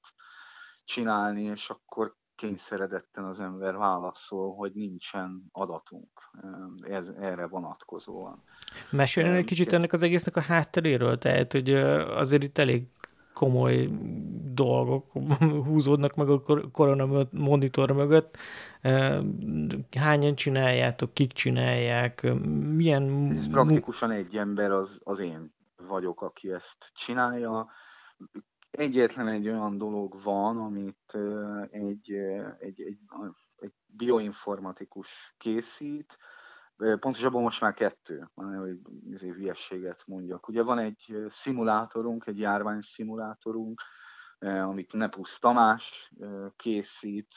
csinálni, 0.84 1.42
és 1.42 1.70
akkor 1.70 2.14
kényszeredetten 2.38 3.24
az 3.24 3.40
ember 3.40 3.76
válaszol, 3.76 4.54
hogy 4.54 4.72
nincsen 4.74 5.48
adatunk 5.52 6.08
ez, 6.80 7.06
erre 7.20 7.46
vonatkozóan. 7.46 8.42
Meséljen 8.90 9.34
egy 9.34 9.44
kicsit 9.44 9.72
ennek 9.72 9.92
az 9.92 10.02
egésznek 10.02 10.36
a 10.36 10.40
hátteréről, 10.40 11.18
tehát, 11.18 11.52
hogy 11.52 11.72
azért 11.72 12.42
itt 12.42 12.58
elég 12.58 12.86
komoly 13.34 13.88
dolgok 14.54 15.12
húzódnak 15.64 16.14
meg 16.14 16.28
a 16.28 16.42
korona 16.72 17.26
monitor 17.36 17.90
mögött. 17.90 18.36
Hányan 19.98 20.34
csináljátok, 20.34 21.14
kik 21.14 21.32
csinálják, 21.32 22.34
milyen... 22.76 23.36
Ez 23.36 23.50
praktikusan 23.50 24.10
egy 24.10 24.36
ember 24.36 24.70
az, 24.70 24.88
az 25.02 25.18
én 25.18 25.52
vagyok, 25.88 26.22
aki 26.22 26.52
ezt 26.52 26.76
csinálja 27.06 27.68
egyetlen 28.70 29.28
egy 29.28 29.48
olyan 29.48 29.78
dolog 29.78 30.22
van, 30.22 30.58
amit 30.58 31.16
egy, 31.70 32.12
egy, 32.58 32.80
egy, 32.80 32.98
egy 33.56 33.72
bioinformatikus 33.86 35.34
készít, 35.38 36.18
pontosabban 36.76 37.42
most 37.42 37.60
már 37.60 37.74
kettő, 37.74 38.28
hogy 38.34 38.78
ezért 39.14 39.34
hülyességet 39.34 40.02
mondjak. 40.06 40.48
Ugye 40.48 40.62
van 40.62 40.78
egy 40.78 41.16
szimulátorunk, 41.28 42.26
egy 42.26 42.38
járvány 42.38 42.80
szimulátorunk, 42.82 43.80
amit 44.38 44.92
Nepusz 44.92 45.38
Tamás 45.38 46.12
készít, 46.56 47.34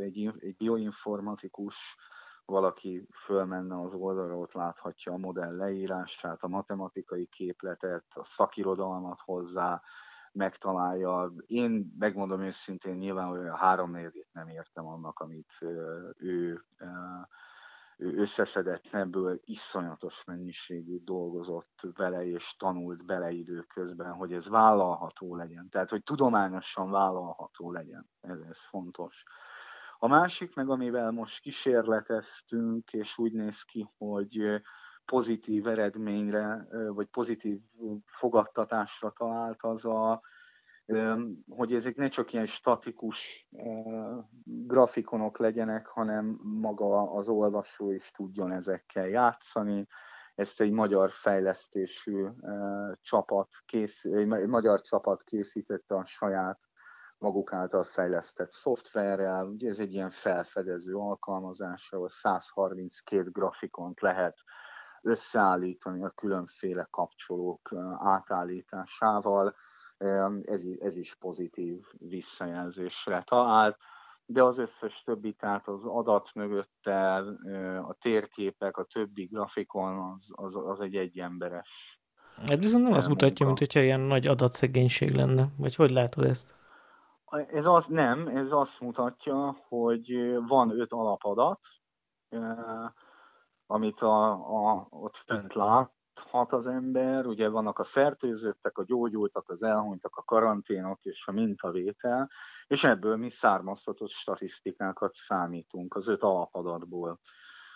egy, 0.00 0.32
egy 0.38 0.56
bioinformatikus, 0.56 1.76
valaki 2.44 3.06
fölmenne 3.24 3.80
az 3.80 3.94
oldalra, 3.94 4.36
ott 4.36 4.52
láthatja 4.52 5.12
a 5.12 5.16
modell 5.16 5.56
leírását, 5.56 6.42
a 6.42 6.48
matematikai 6.48 7.26
képletet, 7.26 8.04
a 8.14 8.24
szakirodalmat 8.24 9.20
hozzá, 9.20 9.82
megtalálja. 10.32 11.32
Én 11.46 11.94
megmondom 11.98 12.40
őszintén, 12.40 12.94
nyilván 12.94 13.26
hogy 13.26 13.46
a 13.46 13.56
három 13.56 13.90
nem 14.32 14.48
értem 14.48 14.86
annak, 14.86 15.18
amit 15.18 15.52
ő, 16.16 16.64
ő 17.96 18.16
összeszedett 18.16 18.88
ebből, 18.90 19.40
iszonyatos 19.44 20.24
mennyiségű 20.24 20.98
dolgozott 21.04 21.80
vele 21.94 22.26
és 22.26 22.56
tanult 22.56 23.04
bele 23.04 23.30
időközben, 23.30 24.12
hogy 24.12 24.32
ez 24.32 24.48
vállalható 24.48 25.36
legyen. 25.36 25.68
Tehát, 25.68 25.90
hogy 25.90 26.02
tudományosan 26.02 26.90
vállalható 26.90 27.72
legyen. 27.72 28.10
Ez, 28.20 28.38
ez 28.50 28.58
fontos. 28.58 29.22
A 29.98 30.08
másik 30.08 30.54
meg, 30.54 30.68
amivel 30.68 31.10
most 31.10 31.40
kísérleteztünk, 31.40 32.92
és 32.92 33.18
úgy 33.18 33.32
néz 33.32 33.62
ki, 33.62 33.88
hogy 33.98 34.62
pozitív 35.04 35.66
eredményre, 35.66 36.66
vagy 36.88 37.06
pozitív 37.06 37.60
fogadtatásra 38.06 39.10
talált, 39.10 39.62
az 39.62 39.84
a, 39.84 40.20
hogy 41.48 41.74
ezek 41.74 41.96
ne 41.96 42.08
csak 42.08 42.32
ilyen 42.32 42.46
statikus 42.46 43.48
grafikonok 44.44 45.38
legyenek, 45.38 45.86
hanem 45.86 46.40
maga 46.42 47.12
az 47.12 47.28
olvasó 47.28 47.90
is 47.90 48.10
tudjon 48.10 48.52
ezekkel 48.52 49.08
játszani. 49.08 49.86
Ezt 50.34 50.60
egy 50.60 50.72
magyar 50.72 51.10
fejlesztésű 51.10 52.26
csapat, 53.00 53.48
kész, 53.64 54.04
egy 54.04 54.46
magyar 54.46 54.80
csapat 54.80 55.22
készítette 55.22 55.94
a 55.94 56.04
saját 56.04 56.60
maguk 57.18 57.52
által 57.52 57.84
fejlesztett 57.84 58.50
szoftverrel. 58.50 59.46
Ugye 59.46 59.68
ez 59.68 59.78
egy 59.78 59.92
ilyen 59.92 60.10
felfedező 60.10 60.94
alkalmazás, 60.94 61.92
ahol 61.92 62.08
132 62.10 63.30
grafikont 63.30 64.00
lehet 64.00 64.38
összeállítani 65.02 66.04
a 66.04 66.10
különféle 66.10 66.88
kapcsolók 66.90 67.70
átállításával. 67.98 69.54
Ez, 70.42 70.64
ez 70.78 70.96
is 70.96 71.14
pozitív 71.14 71.84
visszajelzésre 71.98 73.22
talált, 73.22 73.76
de 74.26 74.42
az 74.42 74.58
összes 74.58 75.02
többi, 75.02 75.32
tehát 75.32 75.68
az 75.68 75.84
adat 75.84 76.30
mögötte, 76.34 77.16
a 77.78 77.96
térképek, 78.00 78.76
a 78.76 78.84
többi 78.84 79.24
grafikon, 79.24 79.98
az, 79.98 80.30
az, 80.32 80.56
az 80.56 80.80
egy 80.80 80.96
egyemberes. 80.96 82.00
Ez 82.46 82.58
viszont 82.58 82.84
nem 82.84 82.92
azt 82.92 83.08
mutatja, 83.08 83.46
mint 83.46 83.58
hogyha 83.58 83.80
ilyen 83.80 84.00
nagy 84.00 84.26
adatszegénység 84.26 85.14
lenne. 85.14 85.46
Vagy 85.58 85.74
hogy 85.74 85.90
látod 85.90 86.24
ezt? 86.24 86.54
Ez 87.52 87.64
az 87.64 87.84
nem, 87.88 88.26
ez 88.26 88.46
azt 88.50 88.80
mutatja, 88.80 89.56
hogy 89.68 90.36
van 90.46 90.80
öt 90.80 90.92
alapadat, 90.92 91.60
amit 93.72 94.00
a, 94.00 94.32
a, 94.32 94.86
ott 94.90 95.16
fönt 95.16 95.54
láthat 95.54 96.52
az 96.52 96.66
ember, 96.66 97.26
ugye 97.26 97.48
vannak 97.48 97.78
a 97.78 97.84
fertőzöttek, 97.84 98.78
a 98.78 98.84
gyógyultak, 98.84 99.48
az 99.48 99.62
elhunytak, 99.62 100.16
a 100.16 100.22
karanténok 100.22 101.04
és 101.04 101.26
a 101.26 101.32
mintavétel, 101.32 102.30
és 102.66 102.84
ebből 102.84 103.16
mi 103.16 103.30
származtatott 103.30 104.10
statisztikákat 104.10 105.14
számítunk 105.14 105.94
az 105.94 106.08
öt 106.08 106.22
alapadatból. 106.22 107.20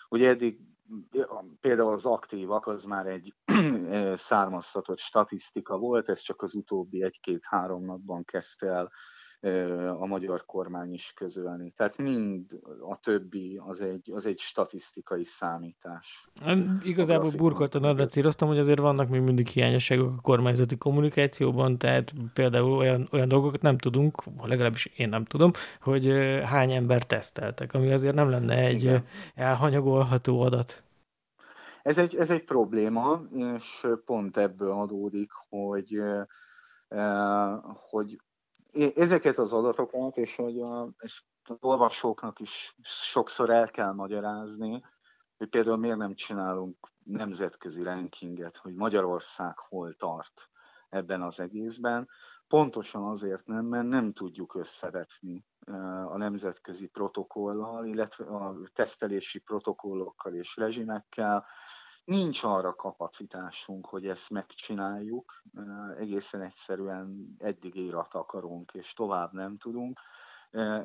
Ugye 0.09 0.29
eddig 0.29 0.59
például 1.59 1.93
az 1.93 2.05
aktívak 2.05 2.67
az 2.67 2.83
már 2.83 3.05
egy 3.07 3.33
származtatott 4.29 4.99
statisztika 4.99 5.77
volt, 5.77 6.09
ez 6.09 6.19
csak 6.19 6.41
az 6.41 6.55
utóbbi 6.55 7.03
egy-két-három 7.03 7.85
napban 7.85 8.23
kezdte 8.23 8.67
el 8.67 8.91
a 9.99 10.05
magyar 10.05 10.45
kormány 10.45 10.93
is 10.93 11.13
közölni. 11.15 11.71
Tehát 11.71 11.97
mind 11.97 12.59
a 12.89 12.99
többi 12.99 13.61
az 13.67 13.81
egy, 13.81 14.11
az 14.13 14.25
egy 14.25 14.39
statisztikai 14.39 15.23
számítás. 15.23 16.27
Igazából 16.83 17.31
burkoltan 17.31 17.83
arra 17.83 18.05
céloztam, 18.05 18.47
hogy 18.47 18.57
azért 18.57 18.79
vannak 18.79 19.09
még 19.09 19.21
mindig 19.21 19.47
hiányosságok 19.47 20.11
a 20.17 20.21
kormányzati 20.21 20.77
kommunikációban, 20.77 21.77
tehát 21.77 22.13
például 22.33 22.77
olyan, 22.77 23.07
olyan 23.11 23.27
dolgokat 23.27 23.61
nem 23.61 23.77
tudunk, 23.77 24.23
legalábbis 24.43 24.85
én 24.85 25.09
nem 25.09 25.25
tudom, 25.25 25.51
hogy 25.81 26.07
hány 26.43 26.71
ember 26.71 27.03
teszteltek, 27.03 27.73
ami 27.73 27.91
azért 27.91 28.15
nem 28.15 28.29
lenne 28.29 28.57
egy 28.57 28.83
Igen. 28.83 29.03
elhanyagolható 29.35 30.41
adat. 30.41 30.83
Ez 31.83 31.97
egy, 31.97 32.15
ez 32.15 32.31
egy 32.31 32.43
probléma, 32.43 33.21
és 33.55 33.87
pont 34.05 34.37
ebből 34.37 34.71
adódik, 34.71 35.31
hogy 35.49 36.01
hogy 37.89 38.17
ezeket 38.95 39.37
az 39.37 39.53
adatokat, 39.53 40.17
és 40.17 40.35
hogy 40.35 40.59
a, 40.59 40.89
ezt 40.97 41.23
az 41.43 41.57
olvasóknak 41.59 42.39
is 42.39 42.75
sokszor 42.81 43.49
el 43.49 43.69
kell 43.69 43.93
magyarázni, 43.93 44.83
hogy 45.37 45.49
például 45.49 45.77
miért 45.77 45.97
nem 45.97 46.15
csinálunk 46.15 46.91
nemzetközi 47.03 47.83
rankinget, 47.83 48.57
hogy 48.57 48.73
Magyarország 48.73 49.57
hol 49.57 49.93
tart 49.93 50.49
ebben 50.89 51.21
az 51.21 51.39
egészben. 51.39 52.09
Pontosan 52.47 53.03
azért 53.03 53.45
nem, 53.45 53.65
mert 53.65 53.87
nem 53.87 54.13
tudjuk 54.13 54.55
összevetni 54.55 55.45
a 56.07 56.17
nemzetközi 56.17 56.87
protokollal, 56.87 57.85
illetve 57.85 58.25
a 58.25 58.57
tesztelési 58.73 59.39
protokollokkal 59.39 60.33
és 60.33 60.55
rezsimekkel, 60.55 61.45
nincs 62.07 62.43
arra 62.43 62.75
kapacitásunk, 62.75 63.85
hogy 63.87 64.07
ezt 64.07 64.29
megcsináljuk, 64.29 65.41
egészen 65.97 66.41
egyszerűen 66.41 67.35
eddig 67.37 67.75
érat 67.75 68.13
akarunk, 68.13 68.71
és 68.73 68.93
tovább 68.93 69.31
nem 69.31 69.57
tudunk 69.57 69.99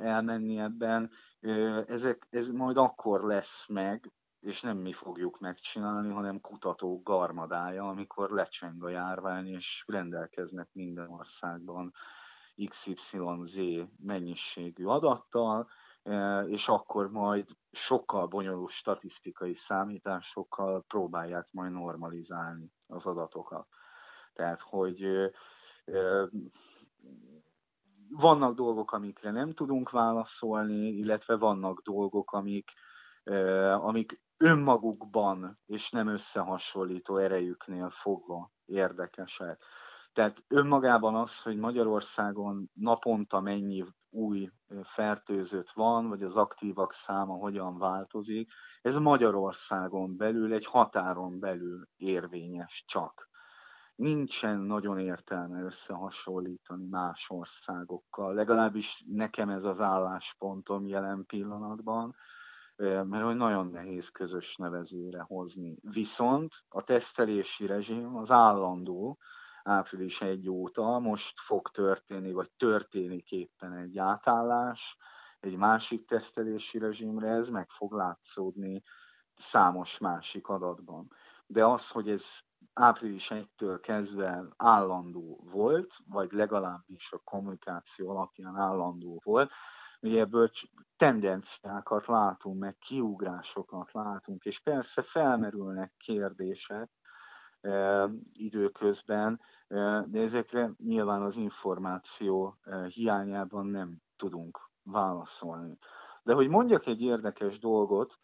elmenni 0.00 0.58
ebben. 0.58 1.11
Ezek, 1.87 2.26
ez 2.30 2.50
majd 2.50 2.76
akkor 2.76 3.24
lesz 3.24 3.68
meg, 3.68 4.11
és 4.40 4.61
nem 4.61 4.76
mi 4.76 4.92
fogjuk 4.92 5.38
megcsinálni, 5.38 6.12
hanem 6.12 6.40
kutatók 6.40 7.02
garmadája, 7.02 7.88
amikor 7.88 8.30
lecseng 8.30 8.85
a 8.85 8.88
járvány, 8.88 9.46
és 9.46 9.85
rendelkeznek 9.87 10.68
minden 10.72 11.08
országban 11.08 11.92
XYZ 12.68 13.61
mennyiségű 13.96 14.85
adattal, 14.85 15.68
és 16.46 16.68
akkor 16.68 17.10
majd 17.10 17.48
sokkal 17.70 18.26
bonyolult 18.26 18.70
statisztikai 18.70 19.54
számításokkal 19.54 20.84
próbálják 20.86 21.48
majd 21.50 21.72
normalizálni 21.72 22.72
az 22.86 23.06
adatokat. 23.06 23.66
Tehát, 24.32 24.60
hogy 24.60 25.30
vannak 28.08 28.54
dolgok, 28.54 28.92
amikre 28.92 29.30
nem 29.30 29.52
tudunk 29.52 29.90
válaszolni, 29.90 30.88
illetve 30.88 31.36
vannak 31.36 31.80
dolgok, 31.80 32.32
amik, 32.32 32.70
amik 33.74 34.22
önmagukban 34.36 35.58
és 35.66 35.90
nem 35.90 36.08
összehasonlító 36.08 37.16
erejüknél 37.16 37.90
fogva 37.90 38.50
érdekesek. 38.64 39.62
Tehát 40.12 40.44
önmagában 40.48 41.14
az, 41.14 41.42
hogy 41.42 41.56
Magyarországon 41.56 42.70
naponta 42.72 43.40
mennyi 43.40 43.84
új 44.12 44.51
fertőzött 44.83 45.70
van, 45.70 46.09
vagy 46.09 46.22
az 46.22 46.37
aktívak 46.37 46.92
száma 46.92 47.35
hogyan 47.35 47.79
változik, 47.79 48.53
ez 48.83 48.96
Magyarországon 48.96 50.16
belül, 50.16 50.53
egy 50.53 50.66
határon 50.66 51.38
belül 51.38 51.88
érvényes 51.96 52.85
csak. 52.87 53.31
Nincsen 53.94 54.59
nagyon 54.59 54.98
értelme 54.98 55.62
összehasonlítani 55.62 56.87
más 56.87 57.31
országokkal, 57.31 58.35
legalábbis 58.35 59.05
nekem 59.07 59.48
ez 59.48 59.64
az 59.64 59.81
álláspontom 59.81 60.87
jelen 60.87 61.25
pillanatban, 61.27 62.14
mert 62.77 63.25
hogy 63.25 63.37
nagyon 63.37 63.66
nehéz 63.66 64.09
közös 64.09 64.57
nevezőre 64.57 65.20
hozni. 65.20 65.77
Viszont 65.81 66.53
a 66.68 66.83
tesztelési 66.83 67.66
rezsim 67.66 68.16
az 68.16 68.31
állandó, 68.31 69.18
április 69.64 70.20
1 70.20 70.48
óta, 70.48 70.98
most 70.98 71.40
fog 71.40 71.68
történni, 71.68 72.33
vagy 72.33 72.51
történik 72.57 73.33
éppen 73.33 73.72
egy 73.72 73.98
átállás, 73.98 74.96
egy 75.40 75.57
másik 75.57 76.07
tesztelési 76.07 76.79
rezsimre, 76.79 77.29
ez 77.29 77.48
meg 77.48 77.70
fog 77.70 77.92
látszódni 77.92 78.83
számos 79.35 79.98
másik 79.98 80.48
adatban. 80.48 81.09
De 81.46 81.66
az, 81.66 81.90
hogy 81.90 82.11
ez 82.11 82.38
április 82.72 83.31
1-től 83.35 83.79
kezdve 83.83 84.44
állandó 84.57 85.40
volt, 85.51 85.94
vagy 86.07 86.33
legalábbis 86.33 87.12
a 87.12 87.18
kommunikáció 87.25 88.11
alapján 88.11 88.57
állandó 88.57 89.20
volt, 89.25 89.51
ugye 90.01 90.20
ebből 90.20 90.51
tendenciákat 90.96 92.07
látunk, 92.07 92.59
meg 92.59 92.77
kiugrásokat 92.79 93.92
látunk, 93.92 94.44
és 94.44 94.61
persze 94.61 95.03
felmerülnek 95.03 95.92
kérdések, 95.96 96.90
időközben, 98.33 99.40
de 100.07 100.20
ezekre 100.20 100.72
nyilván 100.79 101.22
az 101.22 101.37
információ 101.37 102.59
hiányában 102.88 103.66
nem 103.66 103.96
tudunk 104.16 104.70
válaszolni. 104.83 105.79
De 106.22 106.35
hogy 106.35 106.48
mondjak 106.48 106.87
egy 106.87 107.01
érdekes 107.01 107.59
dolgot, 107.59 108.18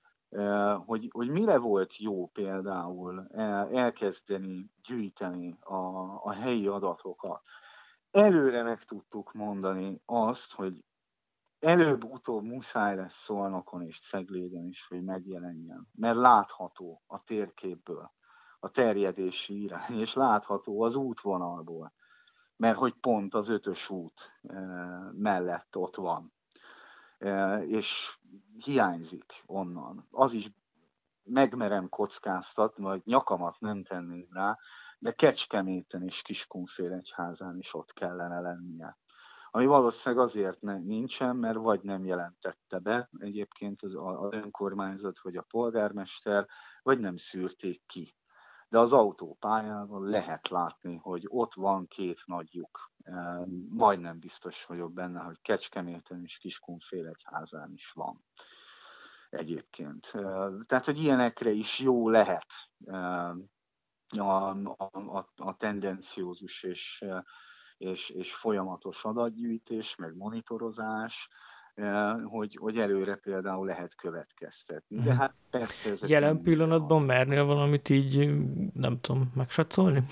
hogy, 0.86 1.08
hogy 1.12 1.28
mire 1.28 1.58
volt 1.58 1.96
jó 1.96 2.26
például 2.26 3.26
elkezdeni 3.72 4.70
gyűjteni 4.82 5.56
a, 5.60 5.76
a 6.22 6.32
helyi 6.32 6.66
adatokat. 6.66 7.42
Előre 8.10 8.62
meg 8.62 8.84
tudtuk 8.84 9.32
mondani 9.32 10.02
azt, 10.04 10.52
hogy 10.52 10.84
előbb-utóbb 11.58 12.42
muszáj 12.42 12.96
lesz 12.96 13.14
Szolnokon 13.14 13.82
és 13.82 14.00
Cegléden 14.00 14.64
is, 14.64 14.86
hogy 14.88 15.02
megjelenjen, 15.02 15.88
mert 15.94 16.16
látható 16.16 17.02
a 17.06 17.22
térképből 17.22 18.12
a 18.60 18.70
terjedési 18.70 19.62
irány, 19.62 19.98
és 20.00 20.14
látható 20.14 20.82
az 20.82 20.94
útvonalból, 20.94 21.92
mert 22.56 22.76
hogy 22.76 22.94
pont 22.94 23.34
az 23.34 23.48
ötös 23.48 23.90
út 23.90 24.32
mellett 25.12 25.76
ott 25.76 25.96
van, 25.96 26.32
és 27.66 28.18
hiányzik 28.64 29.42
onnan. 29.46 30.06
Az 30.10 30.32
is 30.32 30.52
megmerem 31.22 31.88
kockáztatni, 31.88 32.82
vagy 32.82 33.02
nyakamat 33.04 33.60
nem 33.60 33.82
tenném 33.82 34.28
rá, 34.30 34.58
de 34.98 35.12
Kecskeméten 35.12 36.02
és 36.02 36.22
Kiskunfélegyházán 36.22 37.58
is 37.58 37.74
ott 37.74 37.92
kellene 37.92 38.40
lennie. 38.40 38.98
Ami 39.50 39.66
valószínűleg 39.66 40.24
azért 40.24 40.60
ne, 40.60 40.78
nincsen, 40.78 41.36
mert 41.36 41.56
vagy 41.56 41.82
nem 41.82 42.04
jelentette 42.04 42.78
be 42.78 43.08
egyébként 43.18 43.82
az, 43.82 43.94
az 43.94 44.32
önkormányzat 44.32 45.20
vagy 45.20 45.36
a 45.36 45.46
polgármester, 45.48 46.46
vagy 46.82 46.98
nem 47.00 47.16
szűrték 47.16 47.82
ki. 47.86 48.14
De 48.68 48.78
az 48.78 48.92
autópályán 48.92 49.88
lehet 49.90 50.48
látni, 50.48 50.96
hogy 50.96 51.24
ott 51.28 51.54
van 51.54 51.86
két 51.86 52.22
nagy 52.26 52.54
lyuk. 52.54 52.92
Majdnem 53.68 54.18
biztos 54.18 54.64
vagyok 54.64 54.92
benne, 54.92 55.20
hogy 55.20 55.40
Kecskeméten 55.40 56.22
és 56.22 56.38
Kiskunfélegyházán 56.38 57.72
is 57.72 57.90
van 57.90 58.24
egyébként. 59.30 60.12
Tehát, 60.66 60.84
hogy 60.84 60.98
ilyenekre 60.98 61.50
is 61.50 61.78
jó 61.78 62.08
lehet 62.08 62.46
a, 64.08 64.22
a, 64.22 65.28
a 65.36 65.56
tendenciózus 65.56 66.62
és, 66.62 67.04
és, 67.76 68.10
és 68.10 68.34
folyamatos 68.34 69.04
adatgyűjtés, 69.04 69.96
meg 69.96 70.16
monitorozás, 70.16 71.28
hogy, 72.24 72.56
hogy 72.60 72.78
előre 72.78 73.14
például 73.14 73.66
lehet 73.66 73.94
következtetni. 73.94 74.96
De 74.96 75.10
mhm. 75.10 75.18
hát 75.18 75.34
persze 75.50 75.90
ezek 75.90 76.08
Jelen 76.08 76.42
pillanatban 76.42 77.02
mernél 77.02 77.44
valamit 77.44 77.88
így, 77.88 78.30
nem 78.74 79.00
tudom, 79.00 79.32
megsatszolni? 79.34 80.02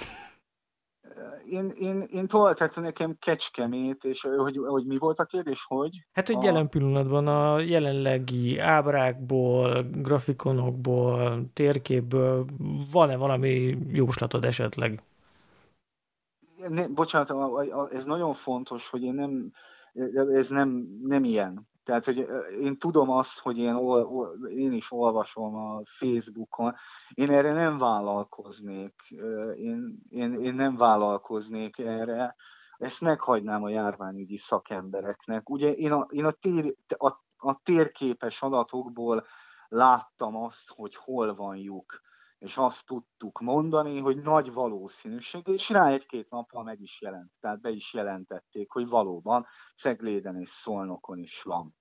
én, 1.49 1.69
én, 1.69 2.01
én 2.01 2.27
toltam 2.27 2.83
nekem 2.83 3.17
Kecskemét, 3.19 4.05
és 4.05 4.23
hogy, 4.37 4.57
hogy 4.67 4.87
mi 4.87 4.99
volt 4.99 5.19
a 5.19 5.25
kérdés, 5.25 5.65
hogy? 5.69 6.07
Hát, 6.13 6.27
hogy 6.27 6.37
a... 6.37 6.45
jelen 6.45 6.69
pillanatban 6.69 7.27
a 7.27 7.59
jelenlegi 7.59 8.59
ábrákból, 8.59 9.87
grafikonokból, 9.93 11.45
térképből 11.53 12.45
van-e 12.93 13.17
valami 13.17 13.79
jóslatod 13.89 14.45
esetleg? 14.45 15.01
Ne, 16.69 16.89
bocsánat, 16.89 17.33
ez 17.93 18.05
nagyon 18.05 18.35
fontos, 18.35 18.89
hogy 18.89 19.03
én 19.03 19.15
nem, 19.15 19.53
ez 20.33 20.49
nem, 20.49 20.69
nem 21.03 21.25
ilyen. 21.25 21.69
Tehát, 21.85 22.05
hogy 22.05 22.27
én 22.61 22.79
tudom 22.79 23.11
azt, 23.11 23.39
hogy 23.39 23.59
én, 23.59 23.77
én 24.49 24.73
is 24.73 24.93
olvasom 24.93 25.55
a 25.55 25.81
Facebookon, 25.85 26.75
én 27.15 27.31
erre 27.31 27.53
nem 27.53 27.79
vállalkoznék, 27.79 28.95
én, 29.57 29.99
én, 30.09 30.35
én 30.35 30.55
nem 30.55 30.77
vállalkoznék 30.77 31.79
erre, 31.79 32.37
ezt 32.79 33.01
meghagynám 33.01 33.63
a 33.63 33.69
járványügyi 33.69 34.37
szakembereknek. 34.37 35.51
Ugye 35.51 35.71
én 35.71 35.93
a, 35.93 36.07
én 36.11 36.25
a, 36.25 36.31
tér, 36.31 36.75
a, 36.97 37.09
a 37.37 37.61
térképes 37.63 38.43
adatokból 38.43 39.27
láttam 39.69 40.37
azt, 40.37 40.69
hogy 40.69 40.95
hol 40.95 41.35
van 41.35 41.57
lyuk, 41.57 42.01
és 42.39 42.57
azt 42.57 42.87
tudtuk 42.87 43.41
mondani, 43.41 43.99
hogy 43.99 44.17
nagy 44.17 44.53
valószínűség, 44.53 45.47
és 45.47 45.69
rá 45.69 45.89
egy-két 45.89 46.31
nappal 46.31 46.63
meg 46.63 46.81
is 46.81 47.01
jelent, 47.01 47.31
tehát 47.41 47.61
be 47.61 47.71
is 47.71 47.95
jelentették, 47.95 48.71
hogy 48.71 48.89
valóban 48.89 49.47
Cegléden 49.77 50.41
és 50.41 50.49
Szolnokon 50.49 51.19
is 51.19 51.43
van. 51.43 51.75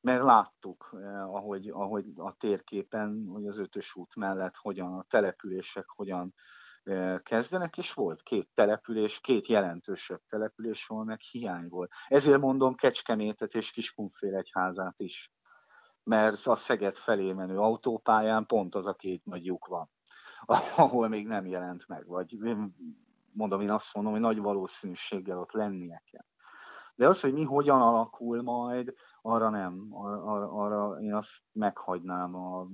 Mert 0.00 0.22
láttuk, 0.22 0.90
eh, 0.92 1.34
ahogy, 1.34 1.68
ahogy 1.68 2.04
a 2.16 2.36
térképen, 2.36 3.26
hogy 3.28 3.46
az 3.46 3.58
ötös 3.58 3.94
út 3.94 4.14
mellett 4.14 4.56
hogyan 4.56 4.98
a 4.98 5.04
települések 5.08 5.88
hogyan 5.88 6.34
eh, 6.82 7.18
kezdenek, 7.18 7.78
és 7.78 7.92
volt 7.92 8.22
két 8.22 8.48
település, 8.54 9.20
két 9.20 9.46
jelentősebb 9.46 10.20
település, 10.28 10.88
ahol 10.88 11.04
meg 11.04 11.20
hiány 11.20 11.68
volt. 11.68 11.90
Ezért 12.08 12.40
mondom 12.40 12.74
Kecskemétet 12.74 13.54
és 13.54 13.70
Kiskunfélegyházát 13.70 15.00
is 15.00 15.32
mert 16.10 16.46
a 16.46 16.56
Szeged 16.56 16.96
felé 16.96 17.32
menő 17.32 17.58
autópályán 17.58 18.46
pont 18.46 18.74
az 18.74 18.86
a 18.86 18.94
két 18.94 19.24
nagy 19.24 19.44
lyuk 19.44 19.66
van, 19.66 19.90
ahol 20.76 21.08
még 21.08 21.26
nem 21.26 21.46
jelent 21.46 21.88
meg, 21.88 22.06
vagy 22.06 22.38
mondom, 23.32 23.60
én 23.60 23.70
azt 23.70 23.94
mondom, 23.94 24.12
hogy 24.12 24.22
nagy 24.22 24.38
valószínűséggel 24.38 25.38
ott 25.38 25.52
lennie 25.52 26.02
kell. 26.10 26.24
De 26.94 27.08
az, 27.08 27.20
hogy 27.20 27.32
mi 27.32 27.44
hogyan 27.44 27.80
alakul 27.80 28.42
majd, 28.42 28.94
arra 29.22 29.48
nem, 29.48 29.86
arra, 29.90 30.52
arra 30.52 31.00
én 31.00 31.14
azt 31.14 31.42
meghagynám 31.52 32.34
a 32.34 32.66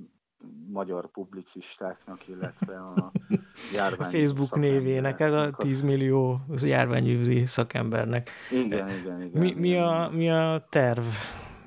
magyar 0.68 1.10
publicistáknak, 1.10 2.28
illetve 2.28 2.78
a 2.78 3.12
járvány. 3.74 4.10
Facebook 4.10 4.54
névének, 4.54 5.20
ez 5.20 5.32
a 5.32 5.50
10 5.50 5.82
millió 5.82 6.40
járványügyi 6.62 7.46
szakembernek. 7.46 8.30
Igen, 8.50 8.88
igen, 8.88 9.22
igen. 9.22 9.40
Mi, 9.40 9.52
mi, 9.52 9.76
a, 9.76 10.10
mi 10.12 10.30
a 10.30 10.66
terv 10.68 11.04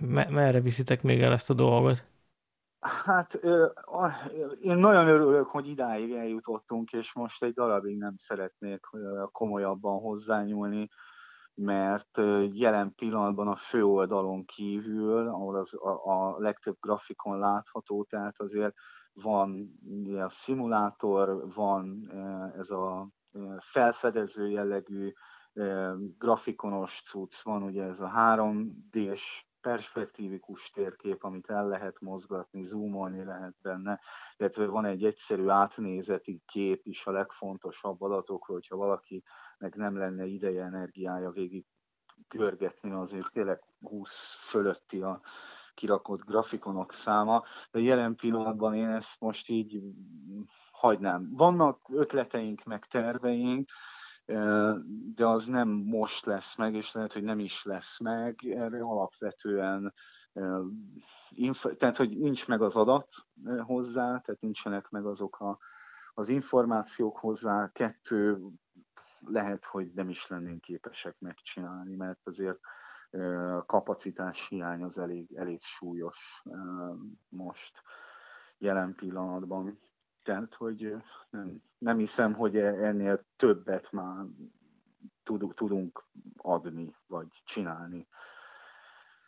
merre 0.08 0.62
viszitek 0.62 1.04
még 1.04 1.22
el 1.22 1.32
ezt 1.32 1.50
a 1.50 1.54
dolgot? 1.54 2.04
Hát 2.80 3.34
én 4.62 4.78
nagyon 4.78 5.08
örülök, 5.08 5.48
hogy 5.48 5.68
idáig 5.68 6.12
eljutottunk, 6.12 6.92
és 6.92 7.14
most 7.14 7.44
egy 7.44 7.54
darabig 7.54 7.98
nem 7.98 8.14
szeretnék 8.18 8.80
komolyabban 9.32 10.00
hozzányúlni, 10.00 10.90
mert 11.54 12.22
jelen 12.52 12.96
pillanatban 12.96 13.48
a 13.48 13.56
főoldalon 13.56 14.46
kívül, 14.46 15.28
ahol 15.28 15.56
az, 15.56 15.74
a, 16.04 16.36
legtöbb 16.38 16.78
grafikon 16.80 17.40
látható, 17.40 18.04
tehát 18.04 18.40
azért 18.40 18.74
van 19.14 19.80
a 20.20 20.30
szimulátor, 20.30 21.54
van 21.54 22.12
ez 22.58 22.70
a 22.70 23.10
felfedező 23.60 24.50
jellegű 24.50 25.14
grafikonos 26.18 27.02
cucc, 27.06 27.42
van 27.42 27.64
ugye 27.64 27.84
ez 27.84 28.00
a 28.00 28.12
3D-s 28.16 29.49
perspektívikus 29.62 30.70
térkép, 30.70 31.24
amit 31.24 31.50
el 31.50 31.68
lehet 31.68 32.02
mozgatni, 32.02 32.64
zoomolni 32.64 33.24
lehet 33.24 33.56
benne, 33.62 34.00
illetve 34.38 34.66
van 34.66 34.86
egy 34.86 35.06
egyszerű 35.06 35.48
átnézeti 35.48 36.42
kép 36.46 36.86
is 36.86 37.06
a 37.06 37.12
legfontosabb 37.12 38.02
adatokról, 38.02 38.58
hogyha 38.58 38.76
valakinek 38.76 39.76
nem 39.76 39.98
lenne 39.98 40.26
ideje, 40.26 40.64
energiája 40.64 41.32
végig 41.32 41.66
görgetni, 42.28 42.92
azért 42.92 43.32
tényleg 43.32 43.64
20 43.82 44.38
fölötti 44.42 45.02
a 45.02 45.22
kirakott 45.74 46.26
grafikonok 46.26 46.94
száma, 46.94 47.44
de 47.72 47.80
jelen 47.80 48.16
pillanatban 48.16 48.76
én 48.76 48.90
ezt 48.90 49.20
most 49.20 49.50
így 49.50 49.82
hagynám. 50.72 51.30
Vannak 51.32 51.90
ötleteink, 51.90 52.64
meg 52.64 52.86
terveink, 52.86 53.70
de 55.16 55.26
az 55.26 55.46
nem 55.46 55.70
most 55.70 56.26
lesz 56.26 56.58
meg, 56.58 56.76
és 56.76 56.92
lehet, 56.92 57.14
hogy 57.14 57.24
nem 57.24 57.40
is 57.40 57.64
lesz 57.64 58.00
meg. 58.00 58.40
Erre 58.44 58.82
alapvetően 58.82 59.94
tehát, 61.78 61.98
hogy 61.98 62.18
nincs 62.18 62.48
meg 62.48 62.62
az 62.62 62.76
adat 62.76 63.08
hozzá, 63.62 64.06
tehát 64.06 64.42
nincsenek 64.42 64.90
meg 64.90 65.06
azok 65.06 65.40
a, 65.40 65.58
az 66.14 66.30
információk 66.30 67.18
hozzá. 67.18 67.72
Kettő, 67.72 68.40
lehet, 69.26 69.66
hogy 69.66 69.92
nem 69.94 70.10
is 70.10 70.28
lennénk 70.28 70.62
képesek 70.62 71.16
megcsinálni, 71.20 71.96
mert 71.96 72.20
azért 72.24 72.60
kapacitás 73.66 74.48
hiány 74.48 74.84
az 74.84 74.98
elég, 74.98 75.36
elég 75.36 75.62
súlyos 75.62 76.44
most 77.30 77.82
jelen 78.58 78.96
pillanatban. 78.96 79.80
Tehát, 80.30 80.56
hogy 80.56 80.96
nem, 81.30 81.62
nem 81.78 81.98
hiszem, 81.98 82.34
hogy 82.34 82.56
e, 82.56 82.66
ennél 82.66 83.26
többet 83.36 83.92
már 83.92 84.26
tudunk, 85.24 85.54
tudunk 85.54 86.06
adni, 86.38 86.96
vagy 87.08 87.28
csinálni. 87.46 88.08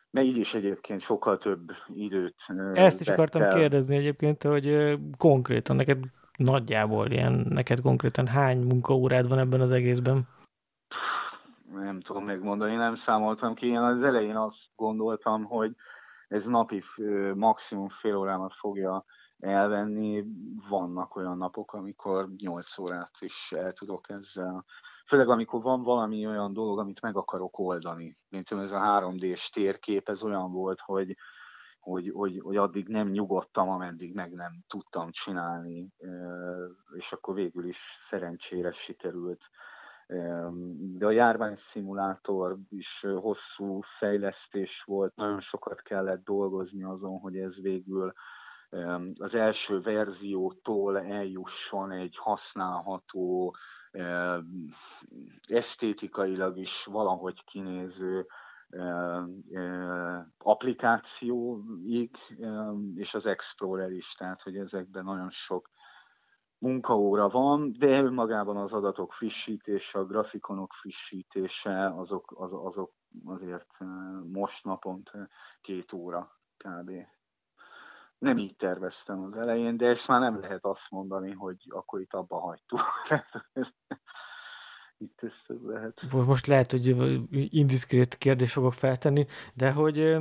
Mert 0.10 0.28
így 0.28 0.38
is 0.38 0.54
egyébként 0.54 1.02
sokkal 1.02 1.38
több 1.38 1.72
időt 1.88 2.36
Ezt 2.74 3.02
is 3.02 3.08
akartam 3.08 3.42
el. 3.42 3.56
kérdezni 3.56 3.96
egyébként, 3.96 4.44
hogy 4.44 4.98
konkrétan 5.18 5.76
neked 5.76 6.00
nagyjából 6.38 7.12
ilyen, 7.12 7.46
neked 7.50 7.82
konkrétan 7.82 8.28
hány 8.28 8.60
munkaórád 8.60 9.28
van 9.28 9.40
ebben 9.40 9.62
az 9.62 9.72
egészben? 9.72 10.28
Nem 11.72 12.00
tudom 12.00 12.26
megmondani, 12.26 12.76
nem 12.76 12.96
számoltam 12.96 13.54
ki. 13.54 13.68
Én 13.68 13.78
az 13.78 14.04
elején 14.04 14.36
azt 14.36 14.66
gondoltam, 14.76 15.44
hogy 15.44 15.76
ez 16.28 16.46
napi 16.46 16.82
maximum 17.34 17.90
fél 17.90 18.16
órámat 18.16 18.54
fogja 18.54 19.06
elvenni. 19.42 20.24
Vannak 20.70 21.16
olyan 21.16 21.38
napok, 21.38 21.74
amikor 21.74 22.30
8 22.38 22.78
órát 22.78 23.12
is 23.20 23.52
el 23.52 23.72
tudok 23.72 24.10
ezzel. 24.10 24.66
Főleg 25.08 25.30
amikor 25.30 25.62
van 25.62 25.84
valami 25.84 26.28
olyan 26.28 26.54
dolog, 26.54 26.80
amit 26.80 27.02
meg 27.02 27.16
akarok 27.16 27.60
oldani. 27.60 28.18
Mint 28.30 28.52
ez 28.52 28.72
a 28.72 28.80
3D-s 28.80 29.50
térkép, 29.50 30.10
ez 30.10 30.24
olyan 30.24 30.52
volt, 30.52 30.80
hogy, 30.80 31.18
hogy, 31.80 32.12
hogy, 32.14 32.40
hogy 32.40 32.58
addig 32.58 32.88
nem 32.88 33.10
nyugodtam, 33.10 33.70
ameddig 33.70 34.14
meg 34.14 34.34
nem 34.34 34.52
tudtam 34.68 35.12
csinálni, 35.12 35.88
és 36.94 37.12
akkor 37.12 37.34
végül 37.34 37.66
is 37.66 37.98
szerencsére 38.00 38.72
sikerült 38.72 39.50
de 40.78 41.06
a 41.06 41.12
járvány 41.12 41.56
szimulátor 41.56 42.58
is 42.70 43.06
hosszú 43.16 43.82
fejlesztés 43.98 44.84
volt, 44.84 45.16
nagyon 45.16 45.40
sokat 45.40 45.82
kellett 45.82 46.24
dolgozni 46.24 46.84
azon, 46.84 47.20
hogy 47.20 47.38
ez 47.38 47.62
végül 47.62 48.14
az 49.20 49.36
első 49.36 49.82
verziótól 49.82 51.00
eljusson 51.00 51.92
egy 51.92 52.18
használható, 52.18 53.56
esztétikailag 55.48 56.58
is 56.58 56.84
valahogy 56.84 57.44
kinéző 57.44 58.28
applikációig, 60.38 62.18
és 62.96 63.14
az 63.14 63.26
Explorer 63.26 63.92
is, 63.92 64.14
tehát 64.14 64.42
hogy 64.42 64.58
ezekben 64.58 65.04
nagyon 65.04 65.30
sok 65.30 65.70
munkaóra 66.58 67.30
van, 67.30 67.74
de 67.78 68.02
önmagában 68.02 68.58
az 68.58 68.74
adatok 68.74 69.14
frissítése, 69.14 70.00
a 70.00 70.06
grafikonok 70.06 70.74
frissítése, 70.74 71.94
azok, 71.96 72.34
az, 72.36 72.54
azok 72.54 72.94
azért 73.26 73.78
most 74.32 74.64
naponta 74.64 75.28
két 75.62 75.94
óra 75.94 76.40
kb. 76.58 76.92
Nem 78.22 78.38
így 78.38 78.56
terveztem 78.56 79.24
az 79.24 79.38
elején, 79.38 79.78
de 79.78 79.88
ezt 79.88 80.08
már 80.08 80.20
nem 80.20 80.40
lehet 80.40 80.66
azt 80.66 80.92
mondani, 80.92 81.32
hogy 81.32 81.56
akkor 81.70 82.02
itt 82.02 82.14
abba 82.14 82.40
hagytuk. 82.40 82.80
itt 84.98 85.20
össze 85.22 85.54
lehet. 85.64 86.02
Most 86.26 86.48
lehet, 86.48 86.72
hogy 86.72 86.96
indiszkrét 87.50 88.18
kérdést 88.18 88.52
fogok 88.52 88.74
feltenni, 88.74 89.26
de 89.54 89.72
hogy 89.72 90.20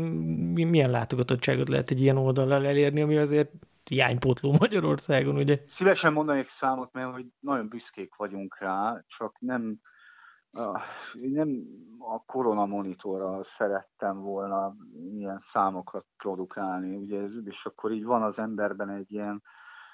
milyen 0.54 0.90
látogatottságot 0.90 1.68
lehet 1.68 1.90
egy 1.90 2.00
ilyen 2.00 2.16
oldallal 2.16 2.66
elérni, 2.66 3.00
ami 3.00 3.16
azért 3.16 3.50
hiánypótló 3.84 4.56
Magyarországon, 4.60 5.36
ugye? 5.36 5.58
Szívesen 5.76 6.12
mondanék 6.12 6.48
számot, 6.58 6.92
mert 6.92 7.12
hogy 7.12 7.26
nagyon 7.40 7.68
büszkék 7.68 8.14
vagyunk 8.14 8.58
rá, 8.58 9.04
csak 9.18 9.36
nem, 9.38 9.80
nem 11.12 11.64
a 11.98 12.24
korona 12.24 12.66
monitorral 12.66 13.44
szerettem 13.44 14.20
volna 14.20 14.76
ilyen 15.10 15.38
számokat 15.38 16.06
produkálni, 16.16 16.96
ugye, 16.96 17.22
és 17.44 17.64
akkor 17.64 17.92
így 17.92 18.04
van 18.04 18.22
az 18.22 18.38
emberben 18.38 18.88
egy 18.88 19.12
ilyen 19.12 19.42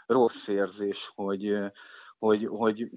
rossz 0.06 0.48
érzés, 0.48 1.12
hogy, 1.14 1.56
hogy, 2.18 2.46
hogy 2.46 2.90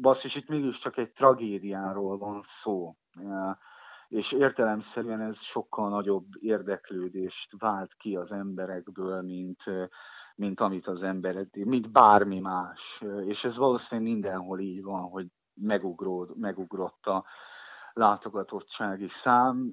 basszus, 0.00 0.36
itt 0.36 0.48
mégiscsak 0.48 0.96
egy 0.96 1.12
tragédiáról 1.12 2.18
van 2.18 2.40
szó. 2.42 2.96
És 4.08 4.32
értelemszerűen 4.32 5.20
ez 5.20 5.40
sokkal 5.40 5.88
nagyobb 5.88 6.26
érdeklődést 6.38 7.54
vált 7.58 7.94
ki 7.94 8.16
az 8.16 8.32
emberekből, 8.32 9.22
mint, 9.22 9.62
mint 10.34 10.60
amit 10.60 10.86
az 10.86 11.02
ember, 11.02 11.46
mint 11.52 11.90
bármi 11.90 12.40
más. 12.40 13.04
És 13.26 13.44
ez 13.44 13.56
valószínűleg 13.56 14.12
mindenhol 14.12 14.60
így 14.60 14.82
van, 14.82 15.02
hogy 15.02 15.26
megugrod, 15.60 16.38
megugrott 16.38 17.06
a 17.06 17.24
látogatottsági 17.92 19.08
szám. 19.08 19.70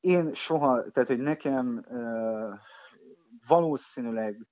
Én 0.00 0.34
soha, 0.34 0.90
tehát 0.90 1.08
hogy 1.08 1.20
nekem 1.20 1.84
valószínűleg 3.48 4.46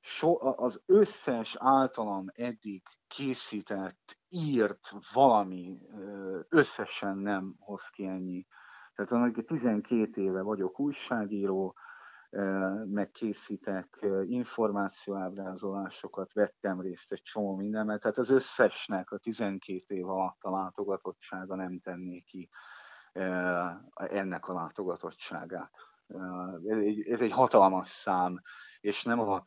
so, 0.00 0.36
az 0.40 0.82
összes 0.86 1.56
általam 1.58 2.26
eddig 2.32 2.82
készített, 3.06 4.18
írt 4.28 4.80
valami 5.12 5.78
összesen 6.48 7.18
nem 7.18 7.54
hoz 7.58 7.82
ki 7.92 8.06
ennyi. 8.06 8.46
Tehát 8.94 9.46
12 9.46 10.22
éve 10.22 10.42
vagyok 10.42 10.80
újságíró, 10.80 11.74
megkészítek 12.84 14.06
információábrázolásokat, 14.26 16.32
vettem 16.32 16.80
részt 16.80 17.12
egy 17.12 17.22
csomó 17.22 17.56
mindenben, 17.56 18.00
tehát 18.00 18.18
az 18.18 18.30
összesnek 18.30 19.10
a 19.10 19.18
12 19.18 19.94
év 19.94 20.08
alatt 20.08 20.42
a 20.42 20.50
látogatottsága 20.50 21.54
nem 21.54 21.80
tenné 21.80 22.20
ki 22.20 22.48
ennek 23.94 24.48
a 24.48 24.52
látogatottságát. 24.52 25.70
Ez 26.66 26.76
egy, 26.76 27.08
ez 27.08 27.20
egy 27.20 27.32
hatalmas 27.32 27.90
szám, 27.90 28.40
és 28.80 29.02
nem, 29.02 29.20
a, 29.20 29.44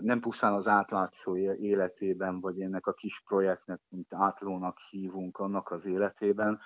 nem 0.00 0.20
pusztán 0.20 0.52
az 0.52 0.66
átlátszó 0.66 1.36
életében, 1.36 2.40
vagy 2.40 2.60
ennek 2.60 2.86
a 2.86 2.92
kis 2.92 3.22
projektnek, 3.26 3.80
mint 3.88 4.14
átlónak 4.14 4.78
hívunk, 4.90 5.38
annak 5.38 5.70
az 5.70 5.84
életében, 5.84 6.60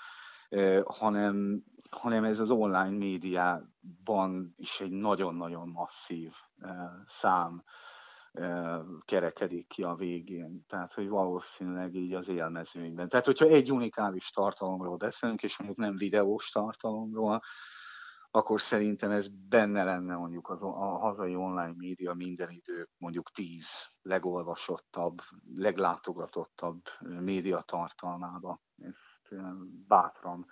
hanem, 0.84 1.64
hanem 1.90 2.24
ez 2.24 2.40
az 2.40 2.50
online 2.50 2.96
médiában 2.96 4.54
is 4.56 4.80
egy 4.80 4.90
nagyon-nagyon 4.90 5.68
masszív 5.68 6.32
szám 7.06 7.62
kerekedik 9.04 9.68
ki 9.68 9.82
a 9.82 9.94
végén. 9.94 10.64
Tehát, 10.68 10.92
hogy 10.92 11.08
valószínűleg 11.08 11.94
így 11.94 12.14
az 12.14 12.28
élmezőnyben. 12.28 13.08
Tehát, 13.08 13.26
hogyha 13.26 13.46
egy 13.46 13.72
unikális 13.72 14.30
tartalomról 14.30 14.96
beszélünk, 14.96 15.42
és 15.42 15.58
mondjuk 15.58 15.78
nem 15.80 15.96
videós 15.96 16.50
tartalomról, 16.50 17.42
akkor 18.30 18.60
szerintem 18.60 19.10
ez 19.10 19.28
benne 19.48 19.84
lenne 19.84 20.16
mondjuk 20.16 20.48
az, 20.48 20.62
a 20.62 20.98
hazai 20.98 21.34
online 21.34 21.74
média 21.76 22.14
minden 22.14 22.50
idő 22.50 22.88
mondjuk 22.98 23.30
tíz 23.30 23.88
legolvasottabb, 24.02 25.18
leglátogatottabb 25.54 26.80
médiatartalmába. 27.00 28.60
Ezt 29.30 29.86
bátran 29.88 30.46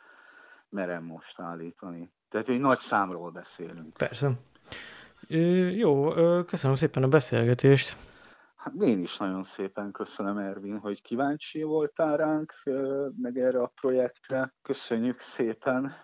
merem 0.69 1.05
most 1.05 1.41
állítani. 1.41 2.12
Tehát 2.29 2.49
egy 2.49 2.61
nagy 2.61 2.79
számról 2.79 3.31
beszélünk. 3.31 3.97
Persze. 3.97 4.31
Jó, 5.77 6.09
köszönöm 6.45 6.77
szépen 6.77 7.03
a 7.03 7.09
beszélgetést. 7.09 7.97
Hát 8.57 8.75
én 8.81 9.03
is 9.03 9.17
nagyon 9.17 9.45
szépen 9.45 9.91
köszönöm, 9.91 10.39
Ervin, 10.39 10.79
hogy 10.79 11.03
kíváncsi 11.03 11.62
voltál 11.62 12.17
ránk, 12.17 12.53
meg 13.23 13.39
erre 13.39 13.59
a 13.59 13.73
projektre. 13.81 14.55
Köszönjük 14.62 15.21
szépen! 15.21 15.95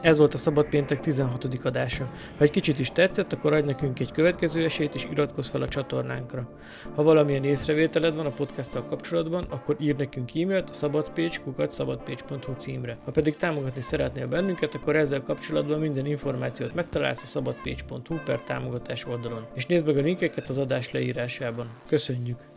Ez 0.00 0.18
volt 0.18 0.34
a 0.34 0.36
Szabad 0.36 0.66
Péntek 0.66 1.00
16. 1.00 1.44
adása. 1.64 2.10
Ha 2.36 2.44
egy 2.44 2.50
kicsit 2.50 2.78
is 2.78 2.90
tetszett, 2.92 3.32
akkor 3.32 3.52
adj 3.52 3.66
nekünk 3.66 4.00
egy 4.00 4.12
következő 4.12 4.64
esélyt 4.64 4.94
és 4.94 5.06
iratkozz 5.10 5.48
fel 5.48 5.62
a 5.62 5.68
csatornánkra. 5.68 6.48
Ha 6.94 7.02
valamilyen 7.02 7.44
észrevételed 7.44 8.14
van 8.14 8.26
a 8.26 8.30
podcasttal 8.30 8.82
kapcsolatban, 8.82 9.44
akkor 9.48 9.76
ír 9.78 9.96
nekünk 9.96 10.30
e-mailt 10.34 10.68
a 10.68 10.72
szabadpécs.hu 10.72 12.52
címre. 12.56 12.98
Ha 13.04 13.10
pedig 13.10 13.36
támogatni 13.36 13.80
szeretnél 13.80 14.26
bennünket, 14.26 14.74
akkor 14.74 14.96
ezzel 14.96 15.22
kapcsolatban 15.22 15.78
minden 15.78 16.06
információt 16.06 16.74
megtalálsz 16.74 17.22
a 17.22 17.26
szabadpécs.hu 17.26 18.16
per 18.24 18.38
támogatás 18.38 19.06
oldalon. 19.06 19.46
És 19.54 19.66
nézd 19.66 19.86
meg 19.86 19.96
a 19.96 20.00
linkeket 20.00 20.48
az 20.48 20.58
adás 20.58 20.92
leírásában. 20.92 21.66
Köszönjük! 21.86 22.49